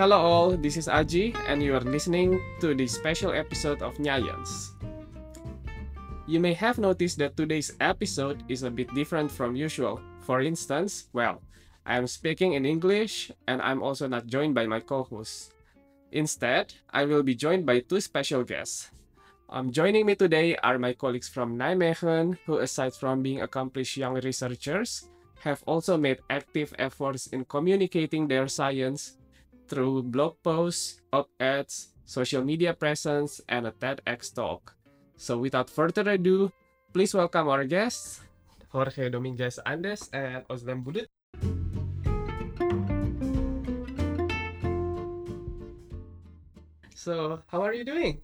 [0.00, 4.72] Hello all, this is Aji and you are listening to the special episode of Nyayans.
[6.26, 10.00] You may have noticed that today's episode is a bit different from usual.
[10.24, 11.42] For instance, well,
[11.84, 15.52] I am speaking in English and I'm also not joined by my co-host.
[16.12, 18.88] Instead, I will be joined by two special guests.
[19.50, 24.14] Um, joining me today are my colleagues from Nijmegen, who aside from being accomplished young
[24.14, 25.10] researchers,
[25.44, 29.19] have also made active efforts in communicating their science
[29.70, 34.74] through blog posts, op-eds, social media presence, and a TEDx talk.
[35.16, 36.50] So without further ado,
[36.92, 38.20] please welcome our guests,
[38.74, 41.06] Jorge Dominguez Andrés and Özlem Bulut.
[46.94, 48.20] So, how are you doing?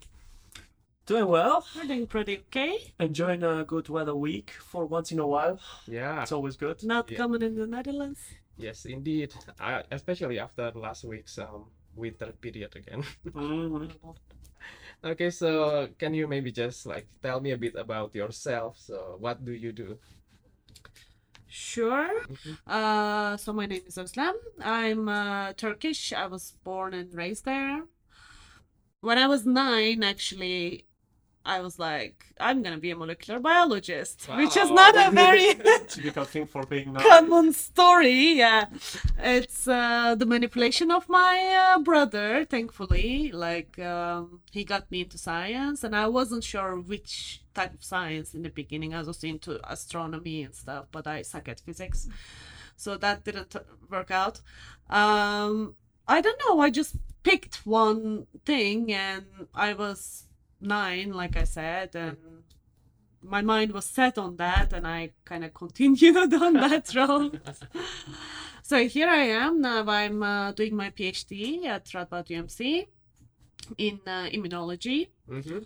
[1.07, 1.65] Doing well.
[1.75, 2.93] We're doing pretty okay.
[3.01, 5.61] Enjoying a good weather week for once in a while.
[5.87, 6.23] Yeah.
[6.23, 6.83] It's always good.
[6.85, 7.19] Not Yeah.
[7.19, 8.21] common in the Netherlands.
[8.59, 9.32] Yes, indeed.
[9.60, 13.04] Uh, especially after last week's um, winter period again.
[13.26, 13.90] Mhm.
[15.04, 18.79] okay, so can you maybe just like tell me a bit about yourself?
[18.79, 19.98] So, what do you do?
[21.48, 22.26] Sure.
[22.29, 22.59] Mhm.
[22.66, 24.35] Uh, so my name is Özlem.
[24.60, 26.13] I'm uh, Turkish.
[26.13, 27.85] I was born and raised there.
[29.01, 30.87] When I was nine, actually,
[31.47, 35.55] I was like, I'm gonna be a molecular biologist, which is not a very
[35.88, 37.01] Typical thing for being now.
[37.01, 38.33] common story.
[38.35, 38.66] Yeah,
[39.19, 41.35] it's uh, the manipulation of my
[41.75, 42.45] uh, brother.
[42.45, 47.85] Thankfully, like um, he got me into science, and I wasn't sure which type of
[47.85, 48.93] science in the beginning.
[48.93, 52.09] I was into astronomy and stuff, but I suck at physics,
[52.77, 53.55] so that didn't
[53.88, 54.41] work out.
[54.91, 55.77] Um,
[56.09, 56.59] I don't know.
[56.60, 60.25] I just picked one thing, and I was
[60.67, 62.17] nine, like I said, and
[63.23, 67.41] my mind was set on that and I kind of continued on that road.
[68.62, 69.84] so here I am now.
[69.89, 72.87] I'm uh, doing my PhD at Radboud UMC
[73.78, 75.59] in uh, immunology, Mm-hmm.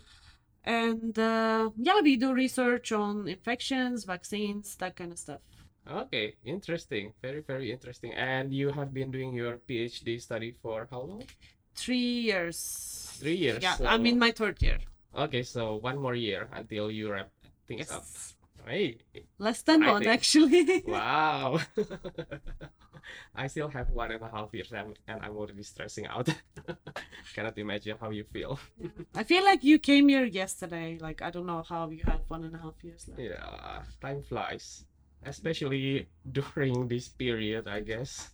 [0.63, 5.41] and uh, yeah, we do research on infections, vaccines, that kind of stuff.
[5.89, 7.13] Okay, interesting.
[7.21, 8.13] Very, very interesting.
[8.13, 11.23] And you have been doing your PhD study for how long?
[11.75, 12.57] Three years.
[13.19, 13.61] Three years.
[13.61, 14.79] Yeah, so- I'm in my third year.
[15.15, 17.29] Okay, so one more year until you wrap
[17.67, 18.03] things up.
[18.03, 18.35] Yes.
[18.65, 18.97] Hey,
[19.39, 20.83] Less than I one, think- actually.
[20.87, 21.59] wow.
[23.35, 26.29] I still have one and a half years and, and I'm already stressing out.
[27.33, 28.59] Cannot imagine how you feel.
[29.15, 30.97] I feel like you came here yesterday.
[31.01, 33.19] Like, I don't know how you have one and a half years left.
[33.19, 34.85] Yeah, time flies.
[35.25, 38.29] Especially during this period, I guess.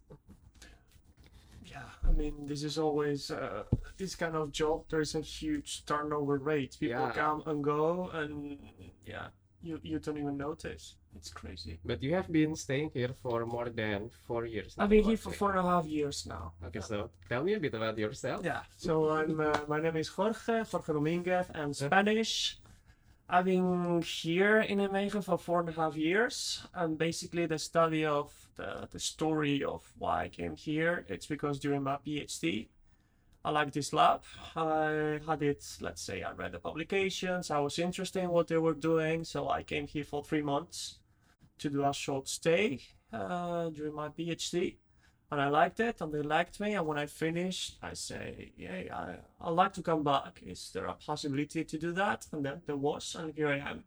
[2.07, 3.63] Yeah, I mean, this is always uh,
[3.97, 4.85] this kind of job.
[4.89, 6.77] There is a huge turnover rate.
[6.79, 7.11] People Yeah.
[7.11, 8.57] come and go, and
[9.05, 9.27] yeah,
[9.61, 10.95] you you don't even notice.
[11.15, 11.79] It's crazy.
[11.83, 15.17] But you have been staying here for more than four years Now, I've been here
[15.17, 16.53] for four and a half years now.
[16.65, 18.45] Okay, so tell me a bit about yourself.
[18.45, 18.61] Yeah.
[18.77, 19.39] So I'm.
[19.39, 21.47] Uh, my name is Jorge Jorge Dominguez.
[21.55, 22.59] I'm Spanish.
[23.29, 28.05] I've been here in Nijmegen for four and a half years, and basically the study
[28.05, 31.05] of the the story of why I came here.
[31.09, 32.69] It's because during my PhD,
[33.43, 34.21] I liked this lab.
[34.55, 35.65] I had it.
[35.81, 37.51] Let's say I read the publications.
[37.51, 40.99] I was interested in what they were doing, so I came here for three months
[41.59, 42.79] to do a short stay
[43.11, 44.77] uh, during my PhD
[45.31, 46.73] and I liked it, and they liked me.
[46.75, 50.41] And when I finished, I say, "Yeah, I I like to come back.
[50.45, 53.83] Is there a possibility to do that?" And then there was, and here I am.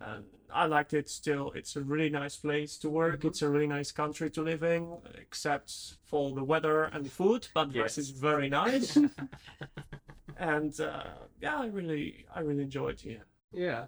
[0.00, 1.52] And I liked it still.
[1.54, 3.24] It's a really nice place to work.
[3.24, 5.72] It's a really nice country to live in, except
[6.04, 7.48] for the weather and the food.
[7.54, 7.98] But Yes.
[7.98, 8.96] is very nice.
[10.38, 11.04] and uh,
[11.40, 13.24] yeah, I really I really enjoyed here.
[13.52, 13.86] Yeah.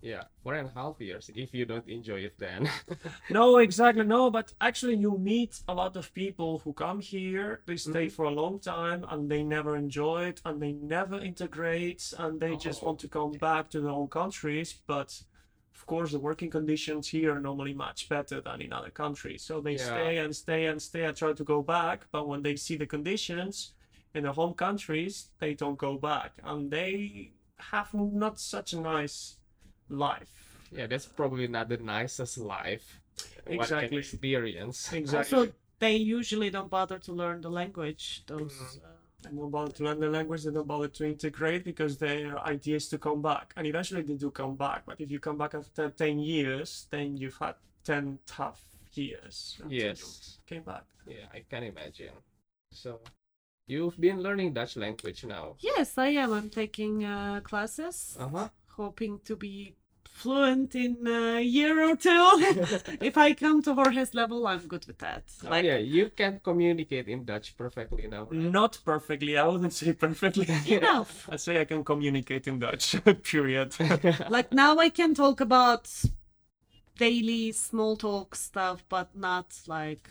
[0.00, 1.30] Yeah, four and a half years.
[1.34, 2.68] If you don't enjoy it, then
[3.28, 4.04] No, exactly.
[4.04, 8.12] No, but actually, you meet a lot of people who come here, they stay Mhm.
[8.12, 12.56] for a long time, and they never enjoy it, and they never integrate, and they
[12.56, 14.74] just Oh, want to come back to their own countries.
[14.86, 15.22] But
[15.74, 19.42] of course, the working conditions here are normally much better than in other countries.
[19.42, 19.84] So they Yeah.
[19.92, 22.86] stay and stay and stay and try to go back, but when they see the
[22.86, 23.74] conditions
[24.14, 27.32] in their home countries, they don't go back, and they
[27.72, 29.37] have not such a nice
[29.88, 30.30] life.
[30.72, 33.00] yeah, that's probably not the nicest life
[33.46, 33.98] one can Exactly.
[33.98, 34.92] experience.
[34.92, 35.38] Exactly.
[35.38, 38.22] Also, they usually don't bother to learn the language.
[38.26, 38.52] Those.
[38.52, 38.84] Mhm.
[38.84, 38.88] Uh,
[39.22, 42.76] They don't bother to learn the language, they don't bother to integrate because their idea
[42.76, 43.52] is to come back.
[43.56, 44.80] And eventually they do come back.
[44.86, 48.60] But if you come back after 10 years, then you've had 10 tough
[48.94, 49.56] years.
[49.60, 50.38] until you Yes.
[50.46, 50.84] Came back.
[51.06, 52.14] Yeah, I can imagine.
[52.70, 53.00] So,
[53.66, 55.56] you've been learning Dutch language now.
[55.58, 56.32] yes, I am.
[56.32, 58.48] I'm taking uh, classes, Uh huh.
[58.76, 59.74] hoping to be
[60.18, 62.10] fluent in a year or two.
[63.00, 65.24] if I come to Jorge's level, I'm good with that.
[65.44, 68.24] Oh, Like, yeah, you can communicate in Dutch perfectly now.
[68.24, 68.32] right?
[68.58, 69.38] Not perfectly.
[69.38, 70.46] I wouldn't say perfectly.
[70.76, 71.28] enough.
[71.30, 72.96] I say I can communicate in Dutch.
[73.22, 73.74] Period.
[74.28, 75.84] like now I can talk about
[76.96, 80.08] daily small talk stuff, but not like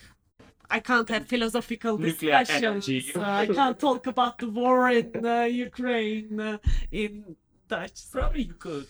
[0.69, 2.89] I can't have philosophical Nuclear discussions.
[2.89, 3.11] energy.
[3.15, 6.57] Uh, I can't talk about the war in uh, Ukraine uh,
[6.91, 7.35] in
[7.67, 7.97] Dutch.
[7.97, 8.87] So, Probably you could.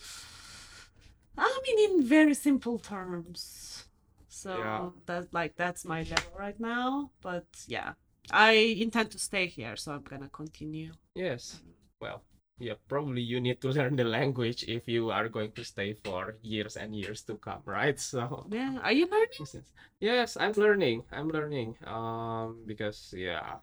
[1.38, 3.84] I mean, in very simple terms.
[4.28, 4.90] So Yeah.
[5.06, 7.10] that like that's my level right now.
[7.22, 7.94] But yeah,
[8.30, 10.92] I intend to stay here, so I'm gonna continue.
[11.14, 11.62] Yes.
[12.00, 12.22] Well,
[12.58, 16.36] yeah, probably you need to learn the language if you are going to stay for
[16.42, 17.98] years and years to come, right?
[17.98, 19.64] So, Yeah, are you learning?
[20.00, 21.04] yes, I'm learning.
[21.12, 21.76] I'm learning.
[21.86, 23.58] Um, because yeah,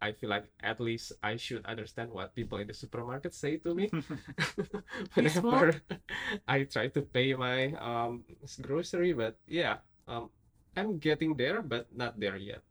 [0.00, 3.74] I feel like at least I should understand what people in the supermarket say to
[3.74, 3.90] me
[5.14, 5.80] whenever
[6.48, 8.24] I try to pay my um
[8.62, 9.12] grocery.
[9.12, 10.30] But yeah, um,
[10.76, 12.62] I'm getting there, but not there yet.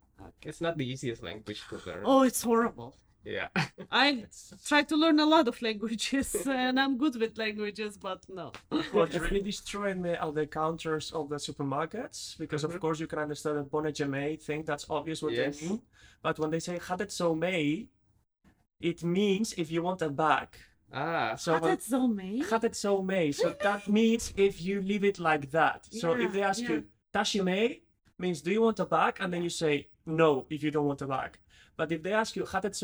[0.42, 2.04] It's not the easiest language to learn.
[2.04, 2.96] Oh, it's horrible.
[3.26, 3.50] Yeah.
[3.92, 4.26] I
[4.66, 8.52] try to learn a lot of languages and I'm good with languages, but no.
[8.92, 12.74] What's really destroying me are the counters of the supermarkets because, Mhm.
[12.76, 14.64] of course, you can understand the bonnetje mee thing.
[14.66, 15.60] That's obvious what Yes.
[15.60, 15.82] they mean.
[16.22, 17.38] But when they say gaat het zo
[18.82, 20.48] it means if you want a bag.
[20.92, 22.44] Ah, So Gaat when- het zo mee?
[22.44, 23.06] gaat het zo.
[23.32, 25.88] So that means if you leave it like that.
[25.92, 26.70] So if they ask yeah.
[26.70, 27.84] you, tas je mee?
[28.16, 29.20] Means do you want a bag?
[29.20, 31.40] And then you say no if you don't want a bag.
[31.80, 32.82] But if they ask you, gaat het?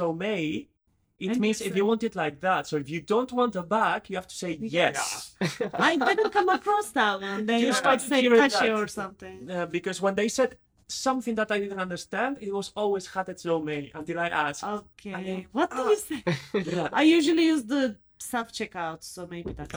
[1.17, 2.67] It And means you if you want it like that.
[2.67, 5.35] So if you don't want a bag, you have to say yes.
[5.73, 7.45] I didn't come across that one.
[7.45, 9.49] They Just might like say hearing or something.
[9.49, 10.57] Uh, because when they said
[10.87, 14.63] something that I didn't understand, it was always gaat het until I asked.
[14.63, 15.13] Okay.
[15.13, 16.23] I- What do you say?
[16.73, 16.89] Yeah.
[16.91, 19.73] I usually use the self checkout, so maybe that's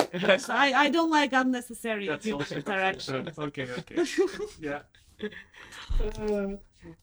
[0.00, 0.38] okay.
[0.38, 3.28] So I, I don't like unnecessary That's human also interaction.
[3.38, 4.04] okay, okay.
[4.60, 4.82] yeah.
[6.00, 6.56] Uh,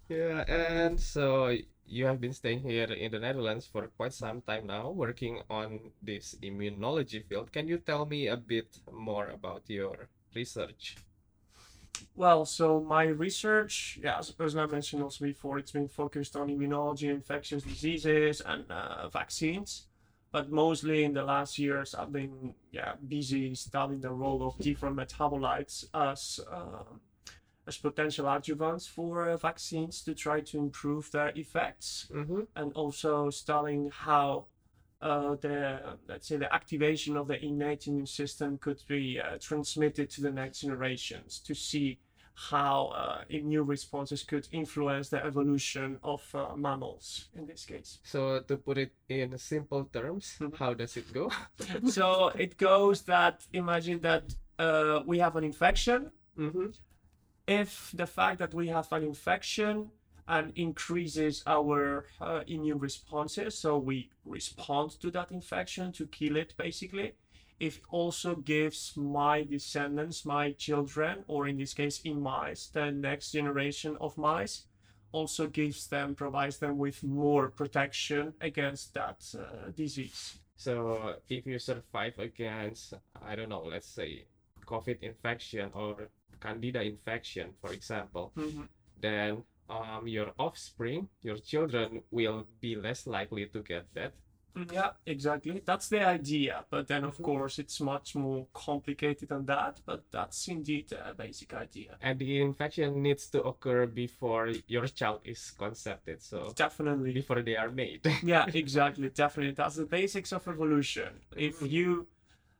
[0.09, 1.55] yeah, and so
[1.85, 5.91] you have been staying here in the Netherlands for quite some time now, working on
[6.01, 7.51] this immunology field.
[7.51, 10.95] Can you tell me a bit more about your research?
[12.15, 16.49] Well, so my research, yeah, as, as I mentioned also before, it's been focused on
[16.49, 19.87] immunology, infectious diseases, and uh, vaccines.
[20.31, 24.97] But mostly in the last years, I've been yeah busy studying the role of different
[24.97, 26.83] metabolites as uh,
[27.67, 32.41] as potential adjuvants for uh, vaccines to try to improve their effects Mm-hmm.
[32.55, 34.45] and also studying how
[35.01, 40.09] uh, the let's say the activation of the innate immune system could be uh, transmitted
[40.09, 41.99] to the next generations to see
[42.51, 47.99] how uh, immune responses could influence the evolution of uh, mammals in this case.
[48.03, 50.55] So to put it in simple terms, Mhm.
[50.57, 51.31] how does it go?
[51.85, 54.23] so it goes that imagine that
[54.59, 56.11] uh, we have an infection.
[56.37, 56.67] Mm-hmm.
[57.47, 59.91] If the fact that we have an infection
[60.27, 66.55] and increases our uh, immune responses, so we respond to that infection to kill it
[66.57, 67.13] basically.
[67.59, 73.31] It also gives my descendants, my children, or in this case in mice, the next
[73.31, 74.65] generation of mice,
[75.13, 80.39] also gives them, provides them with more protection against that uh, disease.
[80.57, 82.93] So if you survive against,
[83.25, 84.25] I don't know, let's say
[84.65, 88.33] COVID infection or Candida infection, for example,
[88.99, 94.13] then um, your offspring, your children will be less likely to get that.
[94.71, 95.61] Yeah, exactly.
[95.65, 96.63] That's the idea.
[96.69, 97.23] But then, of Mhm.
[97.25, 99.81] course, it's much more complicated than that.
[99.85, 101.97] But that's indeed a basic idea.
[102.01, 107.11] And the infection needs to occur before your child is conceived, so Definitely.
[107.11, 108.01] before they are made.
[108.23, 109.09] Yeah, exactly.
[109.09, 109.55] Definitely.
[109.55, 111.19] That's the basics of evolution.
[111.35, 112.07] If you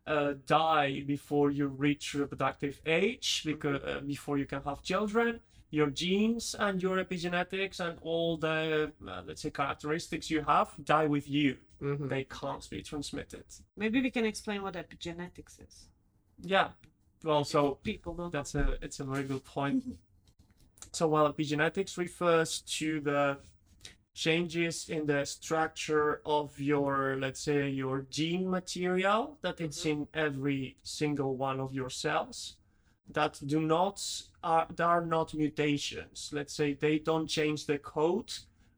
[0.07, 5.39] uh, die before you reach reproductive age, because uh, before you can have children,
[5.71, 11.07] your genes and your epigenetics and all the uh, let's say characteristics you have die
[11.07, 11.57] with you.
[11.81, 12.09] Mhm.
[12.09, 13.45] They can't be transmitted.
[13.75, 15.89] Maybe we can explain what epigenetics is.
[16.41, 16.69] Yeah.
[17.23, 18.31] Well, so People don't.
[18.31, 19.83] That's a it's a very good point.
[20.91, 23.37] so while epigenetics refers to the
[24.15, 30.03] changes in the structure of your let's say your gene material that it's mm-hmm.
[30.03, 32.55] in every single one of your cells
[33.11, 34.01] that do not
[34.43, 36.31] uh, are there are not mutations.
[36.33, 38.31] Let's say they don't change the code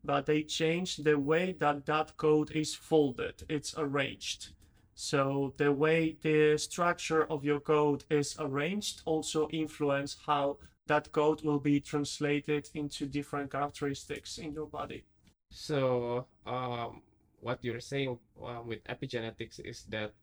[0.03, 3.43] but they change the way that that code is folded.
[3.49, 4.53] It's arranged.
[4.95, 11.43] So the way the structure of your code is arranged also influence how that code
[11.43, 15.03] will be translated into different characteristics in your body.
[15.49, 17.01] So, um,
[17.39, 20.13] what you're saying um, with epigenetics is that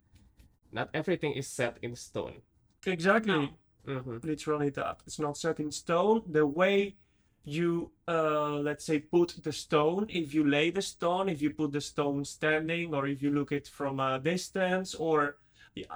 [0.73, 2.43] not everything is set in stone.
[2.87, 3.53] Exactly.
[3.87, 5.01] hmm Literally that.
[5.07, 6.23] It's not set in stone.
[6.27, 6.97] The way
[7.45, 11.73] you, uh, let's say, put the stone, if you lay the stone, if you put
[11.73, 15.37] the stone standing, or if you look it from a distance, or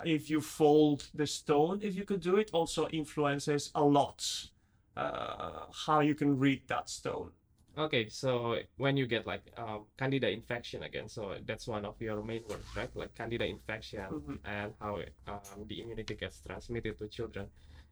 [0.05, 4.49] if you fold the stone, if you could do it, also influences a lot
[4.97, 7.31] uh, how you can read that stone.
[7.79, 12.23] Okay, so when you get like um, candida infection again, so that's one of your
[12.25, 12.91] main words, right?
[12.97, 14.39] Like candida infection Mhm.
[14.45, 17.47] and how it, um, the immunity gets transmitted to children.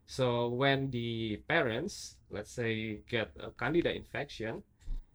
[0.06, 4.62] So when the parents, let's say, get a candida infection,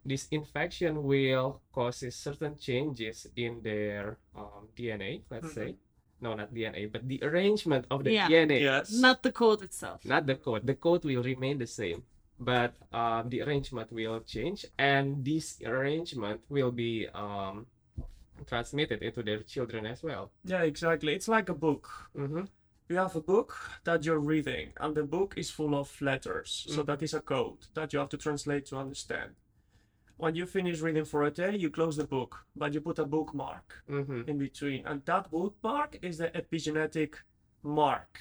[0.05, 5.75] this infection will causes certain changes in their um, DNA, let's say.
[6.21, 8.27] No, not DNA, but the arrangement of the Yeah.
[8.29, 8.61] DNA.
[8.61, 8.93] Yes.
[8.93, 10.05] Not the code itself.
[10.05, 10.65] not the code.
[10.65, 12.03] The code will remain the same,
[12.41, 17.67] but um, the arrangement will change, and this arrangement will be um,
[18.47, 20.31] transmitted into their children as well.
[20.43, 21.13] Yeah, exactly.
[21.13, 21.87] It's like a book.
[22.17, 22.45] Mm-hmm.
[22.89, 23.55] You have a book
[23.85, 26.65] that you're reading, and the book is full of letters.
[26.69, 26.85] So Mm.
[26.87, 29.31] that is a code that you have to translate to understand.
[30.17, 33.05] When you finish reading for a day, you close the book, but you put a
[33.05, 34.21] bookmark Mm-hmm.
[34.29, 34.85] in between.
[34.85, 37.13] And that bookmark is the epigenetic
[37.63, 38.19] mark.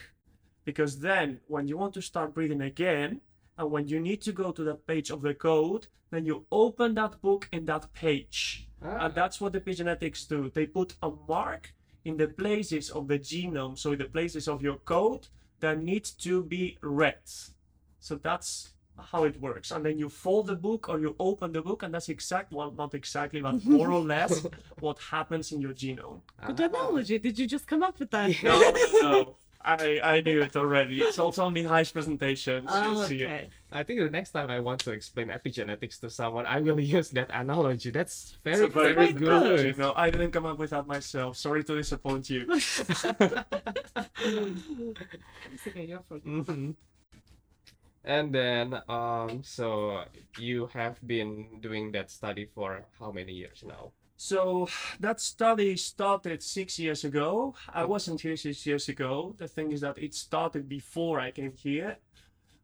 [0.64, 3.20] Because then, when you want to start reading again,
[3.60, 6.94] and when you need to go to the page of the code, then you open
[6.94, 8.66] that book in that page.
[8.82, 9.04] Ah.
[9.04, 10.50] And that's what the epigenetics do.
[10.52, 11.74] They put a mark
[12.06, 15.28] in the places of the genome, so the places of your code
[15.60, 17.20] that need to be read.
[17.98, 19.72] So that's how it works.
[19.72, 22.70] And then you fold the book or you open the book, and that's exact well,
[22.70, 24.46] not exactly, but more or less
[24.80, 26.22] what happens in your genome.
[26.46, 27.18] Good analogy.
[27.18, 28.30] Did you just come up with that?
[28.42, 29.36] No, no.
[29.62, 31.02] I, I knew it already.
[31.02, 32.68] It's also on the highest presentations.
[32.72, 33.50] Oh, okay.
[33.70, 37.10] I think the next time I want to explain epigenetics to someone, I will use
[37.10, 37.90] that analogy.
[37.90, 39.42] That's very, very very good
[39.74, 39.78] good.
[39.78, 41.36] No, I didn't come up with that myself.
[41.36, 42.46] Sorry to disappoint you.
[42.48, 43.04] It's
[45.66, 46.74] okay, you're for- Mhm.
[48.04, 50.04] And then, um, so
[50.38, 53.92] you have been doing that study for how many years now?
[54.22, 54.68] So
[55.00, 57.54] that study started six years ago.
[57.72, 59.34] I wasn't here six years ago.
[59.38, 61.96] The thing is that it started before I came here.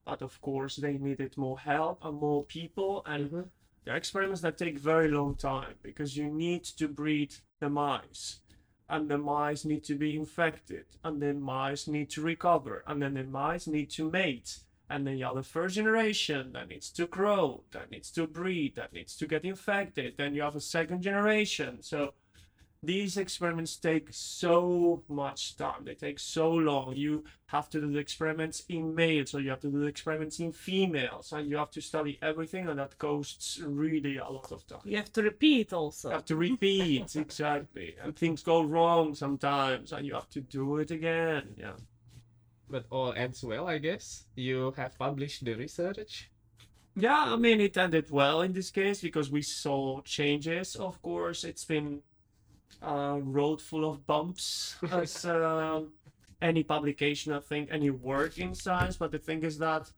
[0.04, 3.02] But of course, they needed more help and more people.
[3.06, 3.48] And Mhm.
[3.84, 8.40] there are experiments that take very long time because you need to breed the mice.
[8.86, 10.84] And the mice need to be infected.
[11.02, 12.84] And the mice need to recover.
[12.86, 14.58] And then the mice need to mate.
[14.88, 18.76] And then you have the first generation that needs to grow, that needs to breed,
[18.76, 20.14] that needs to get infected.
[20.16, 21.82] Then you have a second generation.
[21.82, 22.14] So
[22.82, 25.84] these experiments take so much time.
[25.84, 26.94] They take so long.
[26.94, 30.38] You have to do the experiments in males, so you have to do the experiments
[30.40, 34.66] in females, and you have to study everything, and that costs really a lot of
[34.66, 34.80] time.
[34.84, 36.08] You have to repeat also.
[36.08, 40.76] You have to repeat exactly, and things go wrong sometimes, and you have to do
[40.78, 41.54] it again.
[41.56, 41.72] Yeah.
[42.68, 44.24] But all ends well, I guess.
[44.34, 46.30] You have published the research.
[46.96, 50.76] Yeah, I mean, it ended well in this case because we saw changes.
[50.76, 52.00] Of course, it's been
[52.82, 55.92] a road full of bumps as um
[56.40, 58.96] any publication, I think, any work in science.
[58.96, 59.90] But the thing is that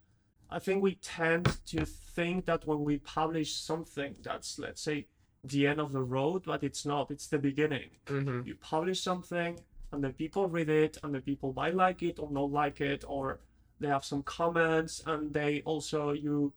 [0.50, 5.06] I think we tend to think that when we publish something that's, let's say,
[5.44, 7.90] the end of the road, but it's not, it's the beginning.
[8.06, 8.46] Mm-hmm.
[8.46, 9.58] You publish something,
[9.92, 13.04] and then people read it, and the people might like it or not like it,
[13.06, 13.40] or
[13.80, 16.52] they have some comments, and they also you,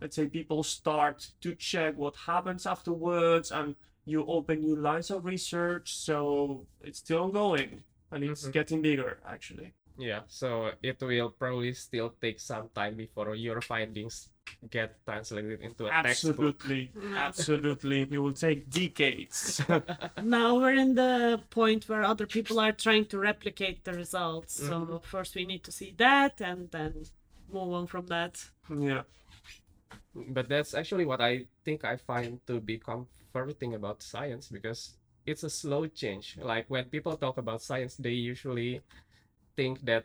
[0.00, 5.24] let's say, people start to check what happens afterwards, and you open new lines of
[5.24, 5.94] research.
[5.96, 8.52] So it's still ongoing, and it's Mhm.
[8.52, 9.72] getting bigger actually.
[9.96, 14.28] Yeah, so it will probably still take some time before your findings
[14.70, 16.56] get translated into a textbook.
[16.56, 19.60] Absolutely, absolutely, it will take decades.
[20.22, 24.54] now we're in the point where other people are trying to replicate the results.
[24.54, 24.96] So Mm-hmm.
[25.02, 27.04] first we need to see that and then
[27.52, 28.44] move on from that.
[28.70, 29.02] yeah.
[30.14, 34.94] But that's actually what I think I find to be comforting about science because
[35.26, 36.38] it's a slow change.
[36.40, 38.80] Like when people talk about science, they usually
[39.56, 40.04] think that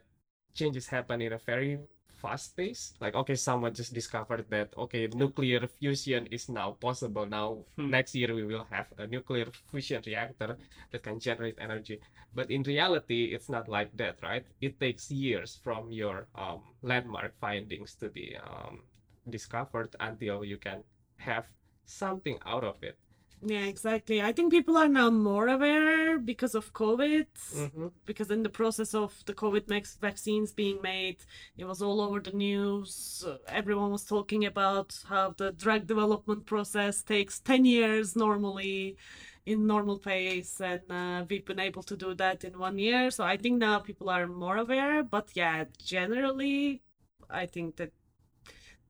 [0.54, 1.78] changes happen in a very
[2.22, 2.94] fast pace.
[3.00, 7.26] Like, okay, someone just discovered that, okay, nuclear fusion is now possible.
[7.26, 7.90] Now, Hmm.
[7.90, 10.58] next year, we will have a nuclear fusion reactor
[10.92, 12.00] that can generate energy.
[12.36, 14.46] But in reality, it's not like that, right?
[14.62, 18.84] It takes years from your um, landmark findings to be um,
[19.30, 20.84] discovered until you can
[21.18, 21.46] have
[21.86, 22.98] something out of it.
[23.42, 24.22] Yeah, exactly.
[24.22, 27.28] I think people are now more aware because of COVID.
[27.56, 27.88] Mm-hmm.
[28.06, 31.18] Because in the process of the COVID max vaccines being made,
[31.58, 33.26] it was all over the news.
[33.48, 38.98] Everyone was talking about how the drug development process takes 10 years normally.
[39.46, 43.24] in normal pace and uh, we've been able to do that in one year so
[43.24, 45.64] i think now people are more aware but yeah
[45.96, 46.82] generally
[47.30, 47.92] i think that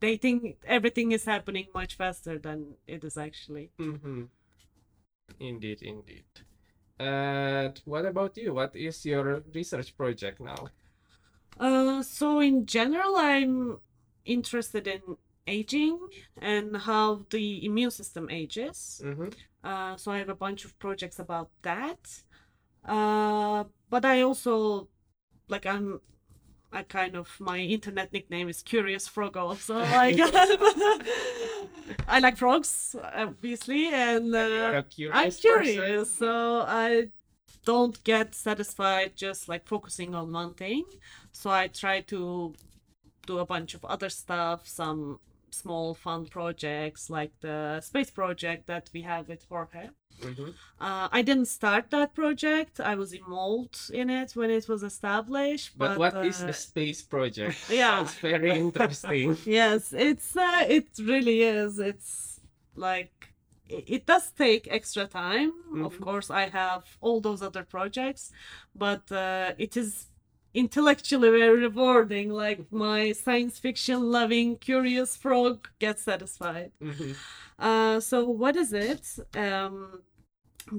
[0.02, 4.24] they think everything is happening much faster than it is actually Mm-hmm.
[5.40, 6.26] Indeed, indeed.
[7.00, 8.54] And what about you?
[8.54, 10.70] What is your research project now?
[11.60, 13.78] uh, so in general i'm
[14.26, 15.02] interested in
[15.48, 16.00] aging
[16.38, 19.30] and how the immune system ages Mm-hmm.
[19.62, 22.00] Uh, so I have a bunch of projects about that.
[22.86, 24.88] Uh, but I also
[25.50, 26.00] like I'm
[26.72, 29.76] I kind of my internet nickname is Curious Frog also.
[29.80, 30.18] Like
[32.08, 35.42] I like frogs, obviously, and uh, curious I'm person.
[35.42, 37.08] curious, so I
[37.66, 40.86] don't get satisfied just like focusing on one thing.
[41.32, 42.54] So I try to
[43.26, 45.20] do a bunch of other stuff, some
[45.54, 49.90] small fun projects like the space project that we have with Jorge.
[50.22, 50.54] Mhm.
[50.82, 52.80] Uh, I didn't start that project.
[52.80, 55.78] I was involved in it when it was established.
[55.78, 57.58] But, But, what is uh, the space project?
[57.70, 58.02] yeah.
[58.02, 59.38] it's very interesting.
[59.46, 61.80] Yes, it's uh, it really is.
[61.80, 62.42] It's
[62.76, 63.34] like
[63.70, 65.52] it, it does take extra time.
[65.86, 66.02] Of Mhm.
[66.02, 68.32] course, I have all those other projects,
[68.76, 70.08] but uh, it is
[70.60, 72.28] intellectually very rewarding.
[72.44, 76.72] Like my science fiction loving curious frog gets satisfied.
[76.82, 77.16] Mhm.
[77.58, 79.04] Uh, so what is it?
[79.36, 80.02] Um,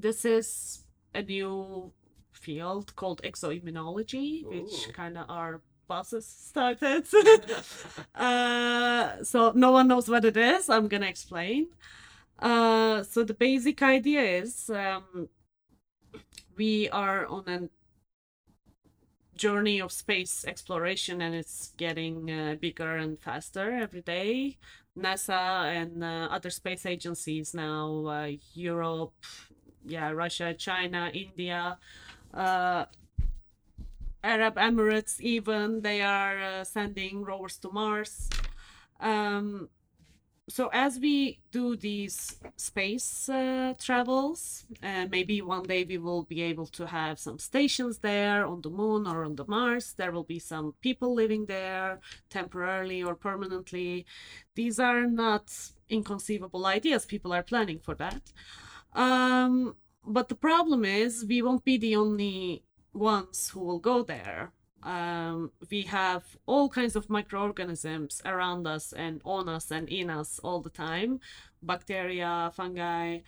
[0.05, 0.85] this is
[1.15, 1.93] a new
[2.33, 7.05] field called exoimmunology, which kind of our bosses started.
[8.15, 10.69] uh, so no one knows what it is.
[10.69, 11.69] I'm gonna explain.
[12.39, 15.29] Uh, so the basic idea is um,
[16.57, 17.59] we are on a
[19.41, 24.59] journey of space exploration, and it's getting uh, bigger and faster every day.
[24.99, 29.15] NASA and uh, other space agencies now, uh, Europe,
[29.87, 31.79] yeah, Russia, China, India,
[32.35, 32.85] uh,
[34.23, 38.29] Arab Emirates, even they are uh, sending rovers to Mars.
[39.01, 39.71] Um,
[40.51, 46.43] so as we do these space uh, travels, uh, maybe one day we will be
[46.43, 49.95] able to have some stations there on the moon or on the Mars.
[49.97, 54.07] There will be some people living there temporarily or permanently.
[54.55, 55.53] These are not
[55.89, 57.05] inconceivable ideas.
[57.05, 58.33] People are planning for that.
[58.93, 64.53] Um, but the problem is we won't be the only ones who will go there.
[64.83, 70.39] Um, we have all kinds of microorganisms around us and on us and in us
[70.43, 71.21] all the time
[71.63, 73.19] bacteria, fungi.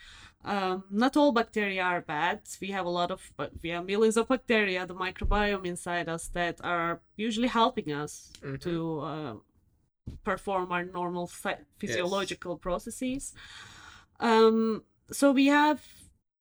[0.45, 2.41] Um, not all bacteria are bad.
[2.63, 6.29] We have a lot of, but we have millions of bacteria, the microbiome inside us
[6.29, 8.61] that are usually helping us Mhm.
[8.63, 9.35] to uh,
[10.25, 13.35] perform our normal phy- physiological processes.
[14.19, 15.83] Um, so we have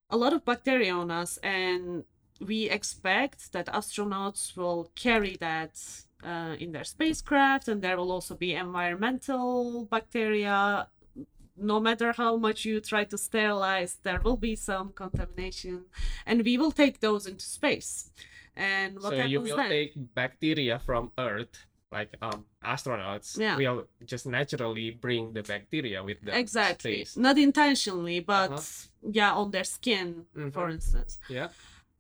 [0.10, 2.06] a lot of bacteria on us, and
[2.42, 5.80] we expect that astronauts will carry that
[6.24, 10.88] uh, in their spacecraft, and there will also be environmental bacteria.
[11.58, 15.86] No matter how much you try to sterilize, there will be some contamination,
[16.26, 18.10] and we will take those into space.
[18.56, 19.70] And what so happens you will then?
[19.70, 21.56] take bacteria from Earth,
[21.92, 23.58] like um astronauts Yeah.
[23.58, 26.36] will just naturally bring the bacteria with them.
[26.36, 27.18] exactly space.
[27.18, 29.12] not intentionally but Uh-huh.
[29.20, 30.74] yeah on their skin for Mhm.
[30.78, 31.50] instance Yeah.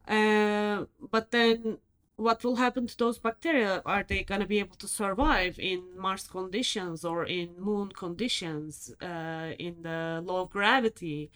[0.07, 1.77] Uh, but then
[2.17, 3.81] what will happen to those bacteria?
[3.85, 8.93] Are they going to be able to survive in mars conditions or in moon conditions
[9.01, 11.31] uh, in the low gravity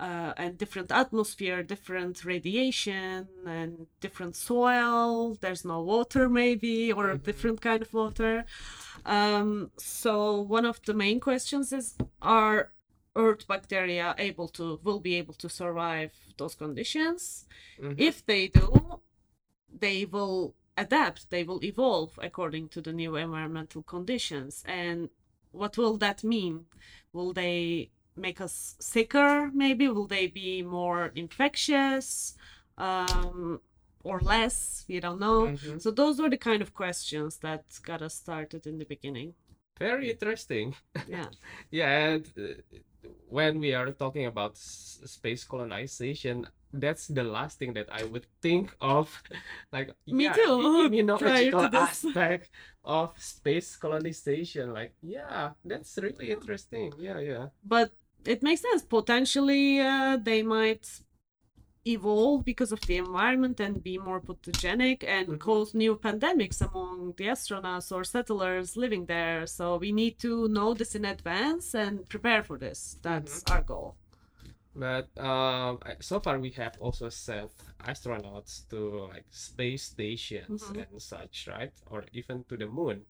[0.00, 5.36] uh, and different atmosphere different radiation and different soil?
[5.40, 7.24] There's no water maybe or a Mhm.
[7.24, 8.44] different kind of water.
[9.04, 12.72] Um, so one of the main questions is are
[13.24, 17.46] earth bacteria able to will be able to survive those conditions.
[17.80, 17.94] Mhm.
[18.08, 18.66] if they do
[19.86, 20.54] they will
[20.84, 24.52] adapt they will evolve according to the new environmental conditions.
[24.82, 24.98] And
[25.60, 26.54] what will that mean?
[27.12, 29.84] Will they make us sicker maybe?
[29.88, 32.36] Will they be more infectious
[32.88, 33.60] um,
[34.04, 34.84] or less?
[34.88, 35.38] We don't know.
[35.48, 35.80] Mhm.
[35.82, 39.34] so those were the kind of questions that got us started in the beginning
[39.78, 40.74] Very interesting.
[41.06, 41.28] yeah
[41.70, 42.78] Yeah, and uh,
[43.28, 48.26] when we are talking about s- space colonization, that's the last thing that I would
[48.42, 49.22] think of.
[49.72, 52.50] Like, Me yeah, too, prior to aspect
[52.84, 54.72] of space colonization.
[54.72, 56.92] Like, yeah, that's really interesting.
[56.98, 57.46] Yeah, yeah.
[57.64, 57.92] but
[58.24, 60.84] it makes sense potentially uh, they might
[61.86, 65.38] evolve because of the environment and be more pathogenic and Mhm.
[65.40, 70.74] cause new pandemics among the astronauts or settlers living there so we need to know
[70.74, 73.94] this in advance and prepare for this that's our goal
[74.74, 77.50] But um, so far we have also sent
[77.82, 78.78] astronauts to
[79.12, 80.86] like space stations Mhm.
[80.86, 81.72] and such, right?
[81.90, 83.04] Or even to the moon.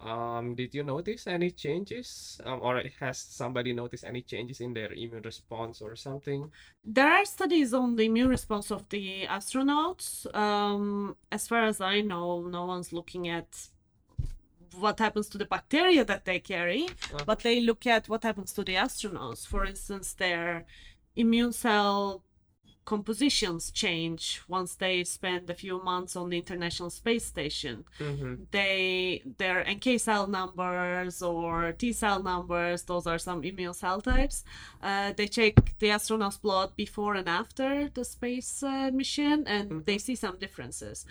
[0.00, 2.40] Um, did you notice any changes?
[2.44, 6.50] Um, or has somebody noticed any changes in their immune response or something?
[6.84, 10.26] There are studies on the immune response of the astronauts.
[10.34, 13.68] Um, as far as I know, no one's looking at
[14.78, 17.24] what happens to the bacteria that they carry, Uh-huh.
[17.24, 19.46] but they look at what happens to the astronauts.
[19.46, 20.66] For instance, their
[21.14, 22.22] immune cell
[22.86, 27.84] compositions change once they spend a few months on the International Space Station.
[27.98, 28.34] Mm-hmm.
[28.52, 34.44] They their NK cell numbers or T cell numbers, those are some immune cell types.
[34.82, 39.98] Uh, they check the astronauts' blood before and after the space uh, mission, and they
[39.98, 41.04] see some differences.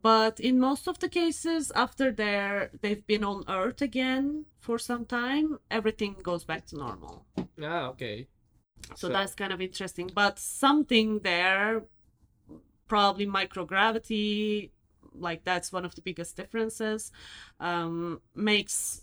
[0.00, 5.04] But in most of the cases, after they're they've been on Earth again for some
[5.04, 7.26] time, everything goes back to normal.
[7.60, 8.28] Ah, okay.
[8.94, 10.10] So that's kind of interesting.
[10.14, 11.82] But something there,
[12.88, 14.70] probably microgravity,
[15.14, 17.12] like that's one of the biggest differences,
[17.60, 19.02] um, makes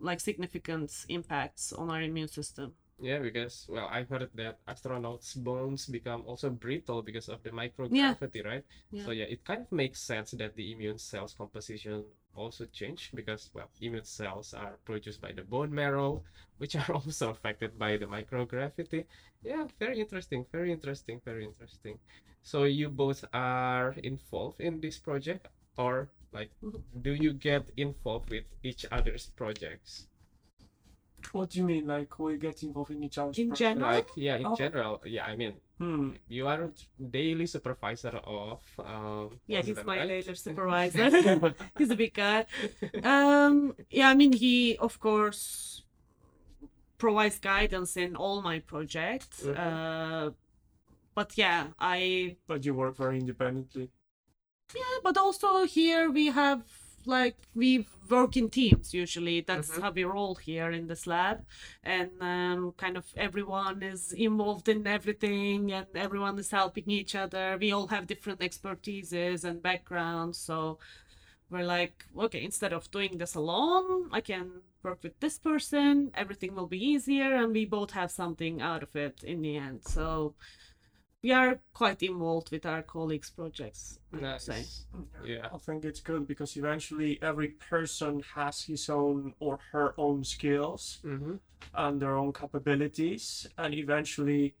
[0.00, 2.74] like significant impacts on our immune system.
[3.00, 8.44] Yeah, because well, I heard that astronauts' bones become also brittle because of the microgravity,
[8.44, 8.64] right?
[8.90, 9.04] Yeah.
[9.04, 13.50] So yeah, it kind of makes sense that the immune cells composition also change because
[13.54, 16.22] well, immune cells are produced by the bone marrow,
[16.58, 19.06] which are also affected by the microgravity.
[19.42, 21.98] Yeah, very interesting, very interesting, very interesting.
[22.42, 26.82] So you both are involved in this project, or like, Mhm.
[27.02, 30.08] do you get involved with each other's projects?
[31.32, 31.86] What do you mean?
[31.86, 33.78] Like we get involved in each other's In project?
[33.78, 33.92] general?
[33.92, 34.54] Like, yeah, in Oh.
[34.56, 36.10] general, yeah, I mean, Hmm.
[36.28, 36.70] you are
[37.10, 40.08] daily supervisor of um Yeah, he's my right?
[40.08, 41.10] later supervisor.
[41.78, 42.46] he's a big guy.
[43.02, 45.82] Um, yeah, I mean, he of course
[46.98, 49.42] provides guidance in all my projects.
[49.42, 49.56] Mhm.
[49.58, 50.30] Uh,
[51.14, 53.90] but yeah, I But you work very independently.
[54.74, 56.62] Yeah, but also here we have
[57.06, 59.40] like we work in teams usually.
[59.40, 59.82] That's Mhm.
[59.82, 61.44] how we roll here in this lab,
[61.82, 67.56] and um, kind of everyone is involved in everything, and everyone is helping each other.
[67.60, 70.78] We all have different expertises and backgrounds, so
[71.50, 76.10] we're like, okay, instead of doing this alone, I can work with this person.
[76.14, 79.84] Everything will be easier, and we both have something out of it in the end.
[79.84, 80.34] So.
[81.24, 84.46] We are quite involved with our colleagues' projects, I.
[84.48, 84.84] Nice.
[85.24, 85.48] Yeah.
[85.54, 90.98] I think it's good because eventually every person has his own or her own skills
[91.02, 91.36] Mm-hmm.
[91.74, 94.54] and their own capabilities, and eventually,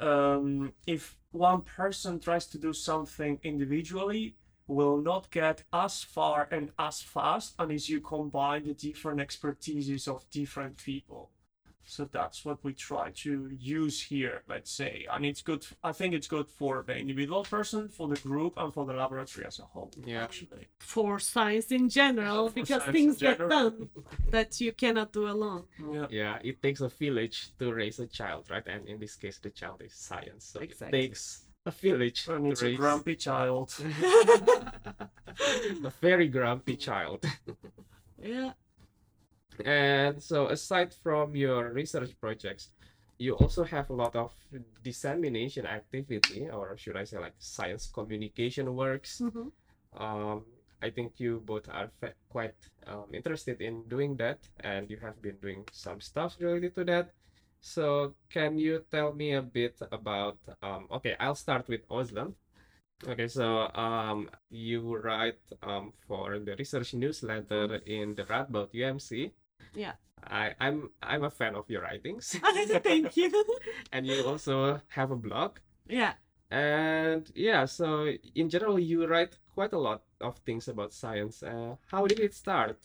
[0.00, 4.34] um, if one person tries to do something individually,
[4.66, 10.28] will not get as far and as fast unless you combine the different expertises of
[10.30, 11.30] different people.
[11.84, 15.06] So that's what we try to use here, let's say.
[15.12, 18.72] And it's good, I think it's good for the individual person, for the group, and
[18.72, 20.22] for the laboratory as a whole, Yeah.
[20.22, 20.68] actually.
[20.78, 23.88] for science in general For because science in things get done
[24.30, 25.64] that you cannot do alone.
[25.92, 26.06] Yeah.
[26.10, 28.66] Yeah, it takes a village to raise a child, right?
[28.66, 30.44] And in this case, the child is science.
[30.52, 30.98] So Exactly.
[30.98, 33.74] it takes a village And to it's a grumpy child.
[35.84, 37.24] a very grumpy child.
[38.22, 38.52] Yeah.
[39.66, 42.70] And so, aside from your research projects,
[43.18, 44.32] you also have a lot of
[44.82, 49.20] dissemination activity, or should I say, like science communication works.
[49.20, 49.52] Mhm.
[49.96, 50.44] Um,
[50.82, 51.90] I think you both are
[52.30, 56.84] quite um, interested in doing that, and you have been doing some stuff related to
[56.84, 57.12] that.
[57.60, 60.38] So, can you tell me a bit about?
[60.62, 62.34] Um, okay, I'll start with Özlem.
[63.08, 69.32] Okay, so um, you write um, for the research newsletter in the Radboud UMC.
[69.74, 69.92] Yeah.
[70.22, 72.36] I, I'm I'm a fan of your writings,
[72.82, 73.32] Thank you.
[73.92, 75.58] and you also have a blog.
[75.88, 76.12] Yeah.
[76.50, 81.42] And yeah, so in general, you write quite a lot of things about science.
[81.42, 82.78] Uh, how did it start?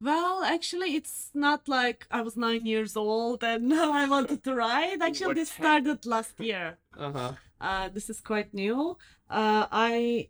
[0.00, 5.00] Well, actually, it's not like I was nine years old and I wanted to write.
[5.00, 6.78] Actually, this started last year.
[6.98, 7.32] Uh-huh.
[7.60, 8.96] Uh, this is quite new.
[9.30, 10.28] Uh, I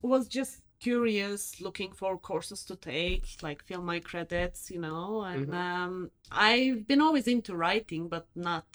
[0.00, 5.22] was just curious, looking for courses to take, like fill my credits, you know.
[5.32, 5.54] And Mhm.
[5.54, 8.66] um, I've been always into writing, but not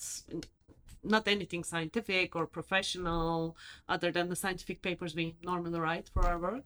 [1.04, 3.56] not anything scientific or professional,
[3.88, 6.66] other than the scientific papers we normally write for our work.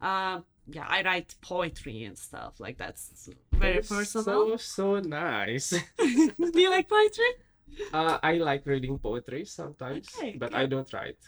[0.00, 4.52] Uh, yeah, I write poetry and stuff like that's very That's personal.
[4.52, 5.70] So so nice.
[6.52, 7.32] Do you like poetry?
[7.92, 10.54] Uh, I like reading poetry sometimes, Okay, but good.
[10.54, 11.18] I don't write.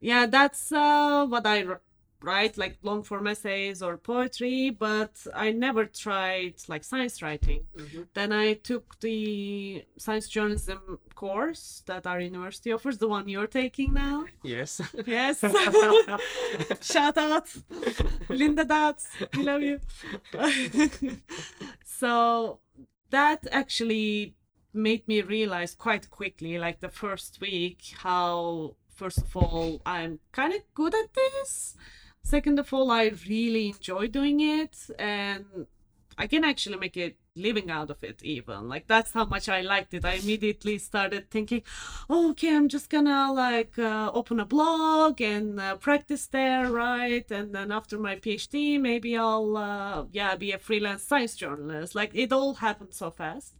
[0.00, 1.64] yeah that's uh, what i
[2.22, 7.66] write like long form essays or poetry, but I never tried like science writing.
[7.76, 8.06] Mhm.
[8.14, 13.92] Then I took the science journalism course that our university offers, the one you're taking
[13.94, 14.26] now.
[14.42, 14.80] Yes.
[15.06, 15.40] Yes.
[16.80, 17.48] Shout out,
[18.28, 19.08] Linda Dots.
[19.36, 19.80] We love you.
[21.84, 22.60] so
[23.10, 24.34] that actually
[24.72, 30.52] made me realize quite quickly, like the first week, how first of all I'm kind
[30.54, 31.76] of good at this.
[32.24, 35.66] Second of all, I really enjoy doing it, and
[36.16, 38.22] I can actually make a living out of it.
[38.22, 40.04] Even like that's how much I liked it.
[40.04, 41.62] I immediately started thinking,
[42.08, 47.28] oh, okay, I'm just gonna like uh, open a blog and uh, practice there, right?
[47.30, 51.94] And then after my PhD, maybe I'll uh, yeah be a freelance science journalist.
[51.94, 53.54] Like it all happened so fast.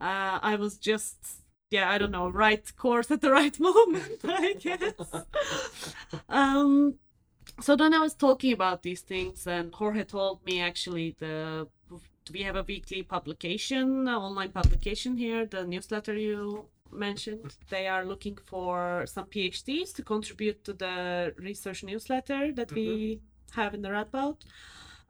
[0.00, 4.54] Uh, I was just yeah I don't know right course at the right moment I
[4.54, 4.94] guess.
[6.28, 6.94] um,
[7.60, 11.68] so then I was talking about these things, and Jorge told me actually the
[12.30, 17.56] we have a weekly publication, online publication here, the newsletter you mentioned.
[17.70, 23.20] They are looking for some PhDs to contribute to the research newsletter that we
[23.52, 24.36] have in the Radboud.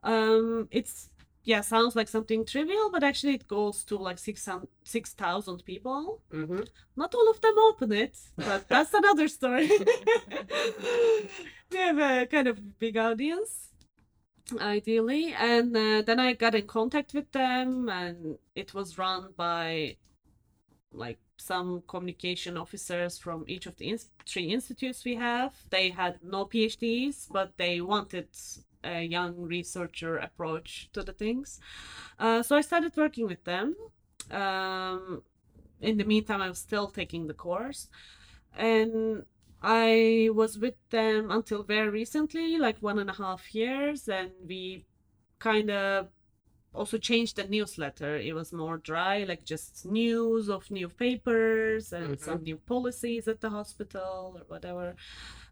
[0.02, 1.10] Um, it's
[1.48, 6.20] yeah, sounds like something trivial, but actually it goes to like 6,000 6,000 people.
[6.30, 6.60] hmm
[6.94, 9.70] Not all of them open it, but that's another story.
[11.70, 13.68] we have a kind of big audience,
[14.60, 15.32] ideally.
[15.32, 19.96] And uh, then I got in contact with them, and it was run by
[20.92, 25.54] like some communication officers from each of the three institutes we have.
[25.70, 28.28] They had no PhDs, but they wanted
[28.84, 31.60] a young researcher approach to the things.
[32.18, 33.74] Uh, so I started working with them.
[34.30, 35.22] Um,
[35.80, 37.88] in the meantime, I was still taking the course,
[38.56, 39.24] and
[39.62, 44.84] I was with them until very recently, like one and a half years, and we
[45.38, 46.08] kind of
[46.74, 48.16] also changed the newsletter.
[48.16, 52.20] It was more dry, like just news of new papers and Mhm.
[52.20, 54.94] some new policies at the hospital or whatever.